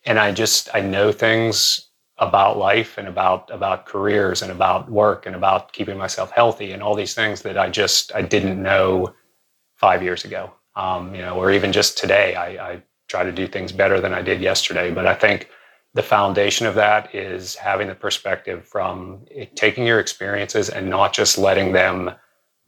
and 0.08 0.18
I 0.18 0.32
just 0.32 0.70
I 0.74 0.80
know 0.80 1.12
things 1.12 1.88
about 2.16 2.56
life 2.56 2.96
and 2.98 3.06
about 3.06 3.50
about 3.52 3.86
careers 3.86 4.42
and 4.42 4.50
about 4.50 4.90
work 4.90 5.26
and 5.26 5.36
about 5.36 5.72
keeping 5.72 5.98
myself 5.98 6.30
healthy 6.30 6.72
and 6.72 6.82
all 6.82 6.96
these 6.96 7.14
things 7.14 7.42
that 7.42 7.58
I 7.58 7.68
just 7.68 8.12
I 8.14 8.22
didn't 8.22 8.60
know 8.60 9.14
five 9.76 10.02
years 10.02 10.24
ago. 10.24 10.50
Um, 10.74 11.14
you 11.14 11.20
know, 11.20 11.36
or 11.36 11.50
even 11.50 11.72
just 11.72 11.98
today, 11.98 12.34
I, 12.36 12.70
I 12.70 12.82
try 13.08 13.24
to 13.24 13.32
do 13.32 13.46
things 13.46 13.70
better 13.70 14.00
than 14.00 14.14
I 14.14 14.22
did 14.22 14.40
yesterday. 14.40 14.90
But 14.92 15.06
I 15.06 15.14
think 15.14 15.50
the 15.92 16.02
foundation 16.02 16.66
of 16.66 16.74
that 16.76 17.14
is 17.14 17.56
having 17.56 17.88
the 17.88 17.94
perspective 17.94 18.66
from 18.66 19.24
taking 19.56 19.86
your 19.86 20.00
experiences 20.00 20.68
and 20.68 20.88
not 20.88 21.12
just 21.12 21.36
letting 21.36 21.72
them 21.72 22.12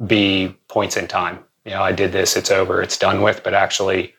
be 0.06 0.56
points 0.68 0.96
in 0.96 1.06
time. 1.06 1.38
You 1.64 1.72
know, 1.72 1.82
I 1.82 1.92
did 1.92 2.10
this, 2.12 2.36
it's 2.36 2.50
over, 2.50 2.82
it's 2.82 2.98
done 2.98 3.22
with, 3.22 3.42
but 3.44 3.54
actually 3.54 4.14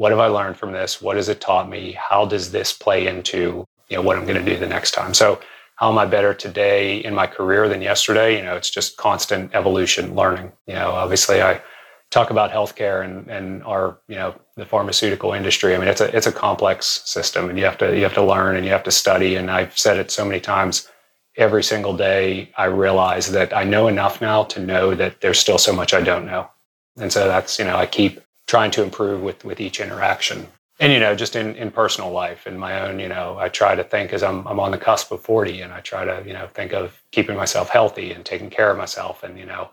what 0.00 0.12
have 0.12 0.18
I 0.18 0.28
learned 0.28 0.56
from 0.56 0.72
this? 0.72 1.02
What 1.02 1.16
has 1.16 1.28
it 1.28 1.42
taught 1.42 1.68
me? 1.68 1.92
How 1.92 2.24
does 2.24 2.52
this 2.52 2.72
play 2.72 3.06
into 3.06 3.66
you 3.90 3.96
know 3.96 4.00
what 4.00 4.16
I'm 4.16 4.24
going 4.24 4.42
to 4.42 4.50
do 4.50 4.58
the 4.58 4.66
next 4.66 4.92
time? 4.92 5.12
So 5.12 5.38
how 5.76 5.90
am 5.92 5.98
I 5.98 6.06
better 6.06 6.32
today 6.32 7.04
in 7.04 7.14
my 7.14 7.26
career 7.26 7.68
than 7.68 7.82
yesterday? 7.82 8.38
You 8.38 8.42
know, 8.42 8.56
it's 8.56 8.70
just 8.70 8.96
constant 8.96 9.54
evolution, 9.54 10.14
learning. 10.14 10.52
You 10.66 10.72
know, 10.72 10.92
obviously 10.92 11.42
I 11.42 11.60
talk 12.08 12.30
about 12.30 12.50
healthcare 12.50 13.04
and 13.04 13.28
and 13.28 13.62
our 13.64 13.98
you 14.08 14.14
know 14.14 14.34
the 14.56 14.64
pharmaceutical 14.64 15.34
industry. 15.34 15.74
I 15.74 15.78
mean, 15.78 15.88
it's 15.88 16.00
a 16.00 16.16
it's 16.16 16.26
a 16.26 16.32
complex 16.32 17.02
system, 17.04 17.50
and 17.50 17.58
you 17.58 17.66
have 17.66 17.76
to 17.76 17.94
you 17.94 18.02
have 18.04 18.14
to 18.14 18.24
learn 18.24 18.56
and 18.56 18.64
you 18.64 18.72
have 18.72 18.84
to 18.84 18.90
study. 18.90 19.36
And 19.36 19.50
I've 19.50 19.76
said 19.76 19.98
it 19.98 20.10
so 20.10 20.24
many 20.24 20.40
times. 20.40 20.88
Every 21.36 21.62
single 21.62 21.94
day, 21.94 22.50
I 22.56 22.64
realize 22.64 23.30
that 23.32 23.54
I 23.54 23.64
know 23.64 23.86
enough 23.86 24.22
now 24.22 24.44
to 24.44 24.60
know 24.60 24.94
that 24.94 25.20
there's 25.20 25.38
still 25.38 25.58
so 25.58 25.74
much 25.74 25.92
I 25.92 26.00
don't 26.00 26.24
know, 26.24 26.48
and 26.96 27.12
so 27.12 27.28
that's 27.28 27.58
you 27.58 27.66
know 27.66 27.76
I 27.76 27.84
keep 27.84 28.22
trying 28.50 28.72
to 28.72 28.82
improve 28.82 29.22
with 29.22 29.44
with 29.44 29.60
each 29.60 29.78
interaction. 29.80 30.48
And 30.80 30.92
you 30.92 30.98
know 30.98 31.14
just 31.14 31.36
in 31.36 31.54
in 31.54 31.70
personal 31.70 32.10
life 32.10 32.48
in 32.48 32.58
my 32.58 32.72
own 32.80 32.98
you 32.98 33.08
know 33.08 33.36
i 33.38 33.48
try 33.48 33.74
to 33.76 33.84
think 33.84 34.12
as 34.12 34.22
i'm 34.22 34.44
i'm 34.48 34.58
on 34.58 34.72
the 34.72 34.78
cusp 34.88 35.12
of 35.12 35.20
40 35.20 35.60
and 35.60 35.72
i 35.72 35.80
try 35.80 36.04
to 36.04 36.16
you 36.26 36.32
know 36.32 36.48
think 36.54 36.72
of 36.72 37.00
keeping 37.12 37.36
myself 37.36 37.68
healthy 37.68 38.12
and 38.12 38.24
taking 38.24 38.50
care 38.50 38.70
of 38.72 38.78
myself. 38.78 39.22
And 39.22 39.38
you 39.38 39.46
know 39.46 39.70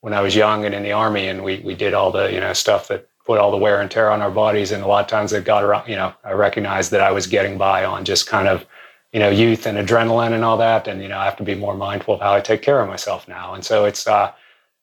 when 0.00 0.12
i 0.12 0.20
was 0.26 0.34
young 0.34 0.64
and 0.64 0.74
in 0.74 0.82
the 0.82 0.92
army 1.04 1.28
and 1.28 1.44
we 1.44 1.54
we 1.68 1.74
did 1.84 1.94
all 1.94 2.10
the 2.10 2.26
you 2.32 2.40
know 2.40 2.52
stuff 2.52 2.88
that 2.88 3.08
put 3.24 3.38
all 3.38 3.52
the 3.52 3.64
wear 3.64 3.80
and 3.80 3.90
tear 3.90 4.10
on 4.10 4.22
our 4.22 4.30
bodies 4.44 4.72
and 4.72 4.82
a 4.82 4.86
lot 4.86 5.04
of 5.04 5.10
times 5.16 5.32
it 5.32 5.44
got 5.44 5.62
around 5.62 5.88
you 5.88 5.98
know 6.00 6.12
i 6.24 6.32
recognized 6.32 6.90
that 6.90 7.02
i 7.08 7.12
was 7.12 7.26
getting 7.36 7.56
by 7.58 7.84
on 7.84 8.04
just 8.04 8.26
kind 8.26 8.48
of 8.48 8.66
you 9.12 9.20
know 9.20 9.30
youth 9.30 9.66
and 9.66 9.78
adrenaline 9.78 10.32
and 10.32 10.44
all 10.44 10.56
that. 10.56 10.88
And 10.88 11.00
you 11.02 11.08
know 11.08 11.18
i 11.18 11.24
have 11.24 11.36
to 11.36 11.48
be 11.52 11.54
more 11.54 11.76
mindful 11.76 12.14
of 12.14 12.20
how 12.20 12.34
i 12.34 12.40
take 12.40 12.62
care 12.62 12.80
of 12.80 12.88
myself 12.88 13.28
now. 13.28 13.54
And 13.54 13.64
so 13.64 13.84
it's 13.84 14.06
uh 14.06 14.32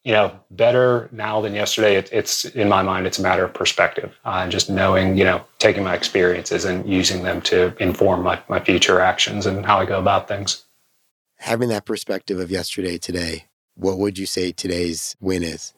you 0.04 0.12
know, 0.12 0.38
better 0.52 1.10
now 1.12 1.39
than 1.42 1.54
yesterday. 1.54 1.96
It, 1.96 2.10
it's 2.12 2.46
in 2.46 2.68
my 2.68 2.82
mind, 2.82 3.08
it's 3.08 3.20
a 3.20 3.22
matter 3.22 3.46
of 3.46 3.54
perspective 3.54 4.18
uh, 4.26 4.42
and 4.44 4.52
just 4.52 4.70
knowing, 4.70 5.18
you 5.18 5.24
know, 5.24 5.44
taking 5.60 5.84
my 5.84 5.96
experiences 5.96 6.66
and 6.66 6.88
using 6.88 7.24
them 7.24 7.42
to 7.44 7.74
inform 7.82 8.22
my, 8.22 8.42
my 8.50 8.60
future 8.60 9.00
actions 9.00 9.46
and 9.46 9.66
how 9.66 9.80
I 9.80 9.86
go 9.86 10.00
about 10.00 10.28
things. 10.28 10.66
Having 11.38 11.70
that 11.70 11.86
perspective 11.86 12.39
of 12.39 12.52
yesterday, 12.52 12.98
today, 12.98 13.46
what 13.76 13.98
would 13.98 14.18
you 14.18 14.26
say 14.26 14.52
today's 14.52 15.16
win 15.20 15.44
is? 15.44 15.74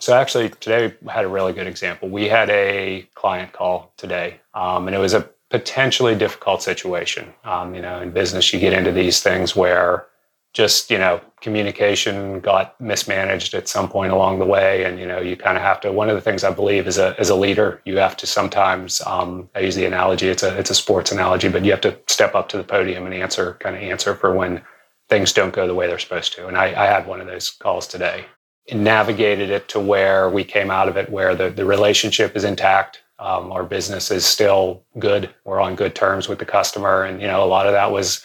So 0.00 0.14
actually, 0.14 0.50
today 0.50 0.94
we 1.02 1.10
had 1.10 1.24
a 1.24 1.28
really 1.28 1.52
good 1.52 1.66
example. 1.66 2.08
We 2.08 2.28
had 2.28 2.48
a 2.50 3.08
client 3.14 3.52
call 3.52 3.92
today, 3.96 4.40
um, 4.54 4.86
and 4.86 4.94
it 4.94 5.00
was 5.00 5.12
a 5.12 5.28
potentially 5.50 6.14
difficult 6.14 6.62
situation. 6.62 7.32
Um, 7.44 7.74
you 7.74 7.82
know, 7.82 8.00
in 8.00 8.10
business, 8.12 8.52
you 8.52 8.60
get 8.60 8.72
into 8.72 8.92
these 8.92 9.20
things 9.22 9.56
where 9.56 10.06
just 10.54 10.90
you 10.90 10.98
know 10.98 11.20
communication 11.40 12.40
got 12.40 12.78
mismanaged 12.80 13.54
at 13.54 13.68
some 13.68 13.88
point 13.88 14.12
along 14.12 14.38
the 14.38 14.44
way. 14.46 14.84
And 14.84 14.98
you 14.98 15.06
know 15.06 15.20
you 15.20 15.36
kind 15.36 15.56
of 15.56 15.62
have 15.62 15.80
to 15.82 15.92
one 15.92 16.08
of 16.08 16.14
the 16.14 16.20
things 16.20 16.44
i 16.44 16.50
believe 16.50 16.86
as 16.86 16.98
a 16.98 17.14
as 17.18 17.30
a 17.30 17.34
leader 17.34 17.80
you 17.84 17.96
have 17.98 18.16
to 18.18 18.26
sometimes 18.26 19.00
um, 19.06 19.48
i 19.54 19.60
use 19.60 19.74
the 19.74 19.84
analogy 19.84 20.28
it's 20.28 20.42
a 20.42 20.58
it's 20.58 20.70
a 20.70 20.74
sports 20.74 21.12
analogy 21.12 21.48
but 21.48 21.64
you 21.64 21.70
have 21.70 21.80
to 21.80 21.96
step 22.06 22.34
up 22.34 22.48
to 22.48 22.56
the 22.56 22.64
podium 22.64 23.04
and 23.04 23.14
answer 23.14 23.54
kind 23.60 23.76
of 23.76 23.82
answer 23.82 24.14
for 24.14 24.34
when 24.34 24.62
things 25.08 25.32
don't 25.32 25.54
go 25.54 25.66
the 25.66 25.74
way 25.74 25.86
they're 25.86 25.98
supposed 25.98 26.32
to. 26.34 26.48
And 26.48 26.56
i, 26.56 26.66
I 26.66 26.86
had 26.86 27.06
one 27.06 27.20
of 27.20 27.26
those 27.26 27.50
calls 27.50 27.86
today. 27.86 28.26
And 28.70 28.84
navigated 28.84 29.48
it 29.48 29.66
to 29.70 29.80
where 29.80 30.28
we 30.28 30.44
came 30.44 30.70
out 30.70 30.88
of 30.88 30.98
it 30.98 31.08
where 31.08 31.34
the, 31.34 31.48
the 31.48 31.64
relationship 31.64 32.36
is 32.36 32.44
intact 32.44 33.00
um, 33.18 33.50
our 33.50 33.64
business 33.64 34.10
is 34.10 34.24
still 34.24 34.84
good. 34.98 35.34
We're 35.44 35.60
on 35.60 35.74
good 35.74 35.94
terms 35.94 36.28
with 36.28 36.38
the 36.38 36.44
customer. 36.44 37.04
And 37.04 37.20
you 37.20 37.26
know 37.26 37.42
a 37.42 37.46
lot 37.46 37.66
of 37.66 37.72
that 37.72 37.90
was 37.90 38.24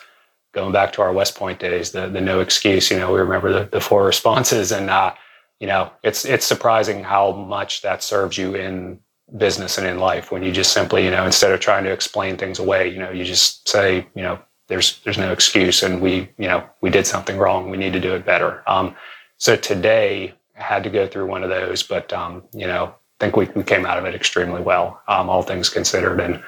going 0.54 0.72
back 0.72 0.94
to 0.94 1.02
our 1.02 1.12
West 1.12 1.36
Point 1.36 1.60
days, 1.60 1.92
the 1.92 2.08
the 2.08 2.22
no 2.22 2.40
excuse. 2.40 2.90
You 2.90 2.98
know, 2.98 3.12
we 3.12 3.20
remember 3.20 3.52
the, 3.52 3.66
the 3.66 3.82
four 3.82 4.06
responses, 4.06 4.72
and 4.72 4.90
uh, 4.90 5.14
you 5.60 5.68
know, 5.68 5.92
it's 6.04 6.26
it's 6.26 6.46
surprising 6.46 7.04
how 7.04 7.32
much 7.32 7.82
that 7.82 8.02
serves 8.04 8.38
you 8.38 8.56
in 8.56 9.00
business 9.38 9.78
and 9.78 9.88
in 9.88 9.98
life 9.98 10.32
when 10.32 10.44
you 10.44 10.52
just 10.52 10.74
simply, 10.74 11.04
you 11.04 11.12
know, 11.12 11.26
instead 11.26 11.52
of 11.52 11.60
trying 11.60 11.84
to 11.84 11.92
explain 11.92 12.38
things 12.38 12.60
away, 12.60 12.90
you 12.90 13.00
know, 13.00 13.10
you 13.12 13.24
just 13.24 13.68
say, 13.68 14.06
you 14.16 14.22
know, 14.22 14.40
there's 14.68 15.00
there's 15.04 15.18
no 15.18 15.32
excuse, 15.32 15.84
and 15.84 16.02
we, 16.02 16.30
you 16.38 16.48
know, 16.48 16.68
we 16.82 16.90
did 16.90 17.08
something 17.08 17.38
wrong. 17.38 17.70
We 17.70 17.78
need 17.78 17.94
to 17.94 18.00
do 18.00 18.14
it 18.14 18.26
better. 18.26 18.64
Um, 18.68 18.96
so 19.38 19.56
today 19.56 20.34
I 20.58 20.62
had 20.62 20.84
to 20.84 20.90
go 20.90 21.08
through 21.08 21.28
one 21.28 21.44
of 21.44 21.50
those, 21.50 21.84
but 21.84 22.14
um, 22.14 22.44
you 22.54 22.68
know, 22.68 22.86
I 22.86 23.26
think 23.26 23.36
we, 23.36 23.46
we 23.56 23.64
came 23.64 23.86
out 23.86 23.98
of 23.98 24.06
it 24.06 24.16
extremely 24.16 24.62
well, 24.62 25.02
um, 25.08 25.30
all 25.30 25.44
things 25.44 25.70
considered, 25.70 26.20
and 26.20 26.42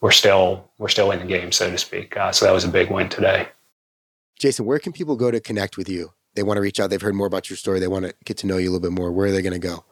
we're 0.00 0.12
still 0.12 0.70
we're 0.78 0.88
still 0.88 1.10
in 1.10 1.20
the 1.20 1.26
game, 1.26 1.52
so 1.52 1.70
to 1.70 1.78
speak. 1.78 2.16
Uh, 2.16 2.32
so 2.32 2.44
that 2.44 2.52
was 2.52 2.64
a 2.64 2.68
big 2.68 2.90
win 2.90 3.08
today. 3.08 3.48
Jason, 4.38 4.66
where 4.66 4.78
can 4.78 4.92
people 4.92 5.16
go 5.16 5.30
to 5.30 5.40
connect 5.40 5.76
with 5.76 5.88
you? 5.88 6.12
They 6.34 6.42
want 6.42 6.58
to 6.58 6.60
reach 6.60 6.78
out. 6.78 6.90
They've 6.90 7.00
heard 7.00 7.14
more 7.14 7.26
about 7.26 7.48
your 7.48 7.56
story. 7.56 7.80
They 7.80 7.88
want 7.88 8.04
to 8.04 8.14
get 8.24 8.36
to 8.38 8.46
know 8.46 8.58
you 8.58 8.68
a 8.68 8.72
little 8.72 8.80
bit 8.80 8.92
more. 8.92 9.10
Where 9.10 9.28
are 9.28 9.32
they 9.32 9.40
going 9.40 9.54
to 9.54 9.58
go? 9.58 9.84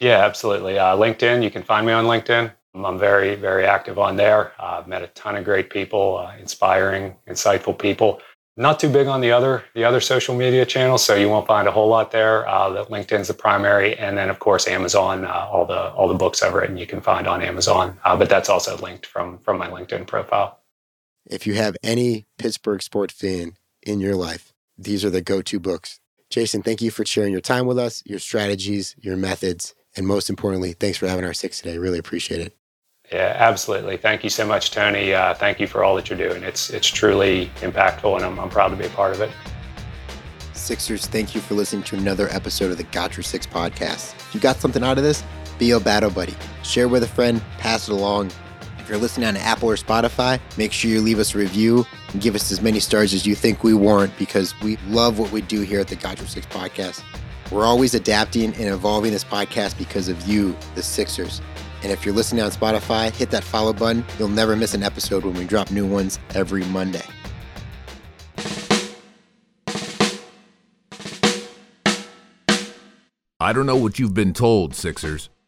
Yeah, 0.00 0.24
absolutely. 0.24 0.78
Uh, 0.78 0.94
LinkedIn. 0.96 1.42
You 1.42 1.50
can 1.50 1.62
find 1.62 1.86
me 1.86 1.92
on 1.92 2.04
LinkedIn. 2.04 2.52
I'm 2.74 2.98
very, 2.98 3.34
very 3.34 3.64
active 3.64 3.98
on 3.98 4.16
there. 4.16 4.52
Uh, 4.60 4.78
I've 4.78 4.86
met 4.86 5.02
a 5.02 5.08
ton 5.08 5.36
of 5.36 5.44
great 5.44 5.70
people, 5.70 6.18
uh, 6.18 6.36
inspiring, 6.38 7.16
insightful 7.26 7.76
people. 7.76 8.20
Not 8.58 8.80
too 8.80 8.90
big 8.90 9.06
on 9.06 9.20
the 9.20 9.30
other 9.30 9.64
the 9.74 9.84
other 9.84 10.00
social 10.00 10.34
media 10.34 10.66
channels, 10.66 11.04
so 11.04 11.14
you 11.14 11.28
won't 11.28 11.46
find 11.46 11.68
a 11.68 11.70
whole 11.70 11.88
lot 11.88 12.10
there. 12.10 12.46
Uh, 12.48 12.70
that 12.70 12.88
LinkedIn's 12.88 13.28
the 13.28 13.34
primary, 13.34 13.96
and 13.96 14.18
then 14.18 14.28
of 14.28 14.38
course 14.40 14.66
Amazon. 14.68 15.24
Uh, 15.24 15.48
all 15.50 15.64
the 15.64 15.90
all 15.92 16.08
the 16.08 16.14
books 16.14 16.42
I've 16.42 16.54
written 16.54 16.76
you 16.76 16.86
can 16.86 17.00
find 17.00 17.26
on 17.26 17.40
Amazon, 17.40 17.98
uh, 18.04 18.16
but 18.16 18.28
that's 18.28 18.48
also 18.48 18.76
linked 18.78 19.06
from 19.06 19.38
from 19.38 19.58
my 19.58 19.68
LinkedIn 19.68 20.06
profile. 20.06 20.60
If 21.24 21.46
you 21.46 21.54
have 21.54 21.76
any 21.82 22.26
Pittsburgh 22.36 22.82
sport 22.82 23.12
fan 23.12 23.56
in 23.82 24.00
your 24.00 24.16
life, 24.16 24.52
these 24.76 25.04
are 25.04 25.10
the 25.10 25.22
go-to 25.22 25.60
books 25.60 26.00
Jason, 26.30 26.62
thank 26.62 26.82
you 26.82 26.90
for 26.90 27.06
sharing 27.06 27.32
your 27.32 27.40
time 27.40 27.66
with 27.66 27.78
us, 27.78 28.02
your 28.04 28.18
strategies, 28.18 28.94
your 29.00 29.16
methods, 29.16 29.74
and 29.96 30.06
most 30.06 30.28
importantly, 30.28 30.74
thanks 30.74 30.98
for 30.98 31.08
having 31.08 31.24
our 31.24 31.32
six 31.32 31.60
today. 31.60 31.78
Really 31.78 31.98
appreciate 31.98 32.40
it. 32.40 32.54
Yeah, 33.12 33.34
absolutely. 33.38 33.96
Thank 33.96 34.22
you 34.22 34.30
so 34.30 34.46
much, 34.46 34.70
Tony. 34.70 35.14
Uh, 35.14 35.32
thank 35.34 35.60
you 35.60 35.66
for 35.66 35.82
all 35.82 35.96
that 35.96 36.10
you're 36.10 36.18
doing. 36.18 36.42
It's 36.42 36.68
it's 36.70 36.86
truly 36.86 37.50
impactful, 37.60 38.16
and 38.16 38.24
I'm, 38.24 38.38
I'm 38.38 38.50
proud 38.50 38.68
to 38.68 38.76
be 38.76 38.84
a 38.84 38.90
part 38.90 39.14
of 39.14 39.22
it. 39.22 39.30
Sixers, 40.52 41.06
thank 41.06 41.34
you 41.34 41.40
for 41.40 41.54
listening 41.54 41.84
to 41.84 41.96
another 41.96 42.28
episode 42.30 42.70
of 42.70 42.76
the 42.76 42.84
Got 42.84 43.14
Six 43.14 43.46
podcast. 43.46 44.14
If 44.16 44.34
you 44.34 44.40
got 44.40 44.56
something 44.56 44.84
out 44.84 44.98
of 44.98 45.04
this, 45.04 45.24
be 45.58 45.70
a 45.70 45.80
battle 45.80 46.10
buddy. 46.10 46.34
Share 46.62 46.88
with 46.88 47.02
a 47.02 47.08
friend, 47.08 47.40
pass 47.56 47.88
it 47.88 47.92
along. 47.92 48.30
If 48.78 48.88
you're 48.88 48.98
listening 48.98 49.28
on 49.28 49.36
Apple 49.38 49.70
or 49.70 49.76
Spotify, 49.76 50.40
make 50.58 50.72
sure 50.72 50.90
you 50.90 51.00
leave 51.00 51.18
us 51.18 51.34
a 51.34 51.38
review 51.38 51.86
and 52.12 52.20
give 52.20 52.34
us 52.34 52.52
as 52.52 52.60
many 52.60 52.80
stars 52.80 53.14
as 53.14 53.26
you 53.26 53.34
think 53.34 53.64
we 53.64 53.72
warrant 53.72 54.12
because 54.18 54.58
we 54.60 54.76
love 54.88 55.18
what 55.18 55.32
we 55.32 55.40
do 55.40 55.62
here 55.62 55.80
at 55.80 55.88
the 55.88 55.96
Got 55.96 56.18
Six 56.18 56.44
podcast. 56.46 57.02
We're 57.50 57.64
always 57.64 57.94
adapting 57.94 58.54
and 58.54 58.68
evolving 58.68 59.12
this 59.12 59.24
podcast 59.24 59.78
because 59.78 60.08
of 60.08 60.26
you, 60.28 60.54
the 60.74 60.82
Sixers. 60.82 61.40
And 61.82 61.92
if 61.92 62.04
you're 62.04 62.14
listening 62.14 62.42
on 62.42 62.50
Spotify, 62.50 63.10
hit 63.10 63.30
that 63.30 63.44
follow 63.44 63.72
button. 63.72 64.04
You'll 64.18 64.28
never 64.28 64.56
miss 64.56 64.74
an 64.74 64.82
episode 64.82 65.24
when 65.24 65.34
we 65.34 65.44
drop 65.44 65.70
new 65.70 65.86
ones 65.86 66.18
every 66.34 66.64
Monday. 66.66 67.04
I 73.40 73.52
don't 73.52 73.66
know 73.66 73.76
what 73.76 74.00
you've 74.00 74.14
been 74.14 74.32
told, 74.32 74.74
Sixers, 74.74 75.30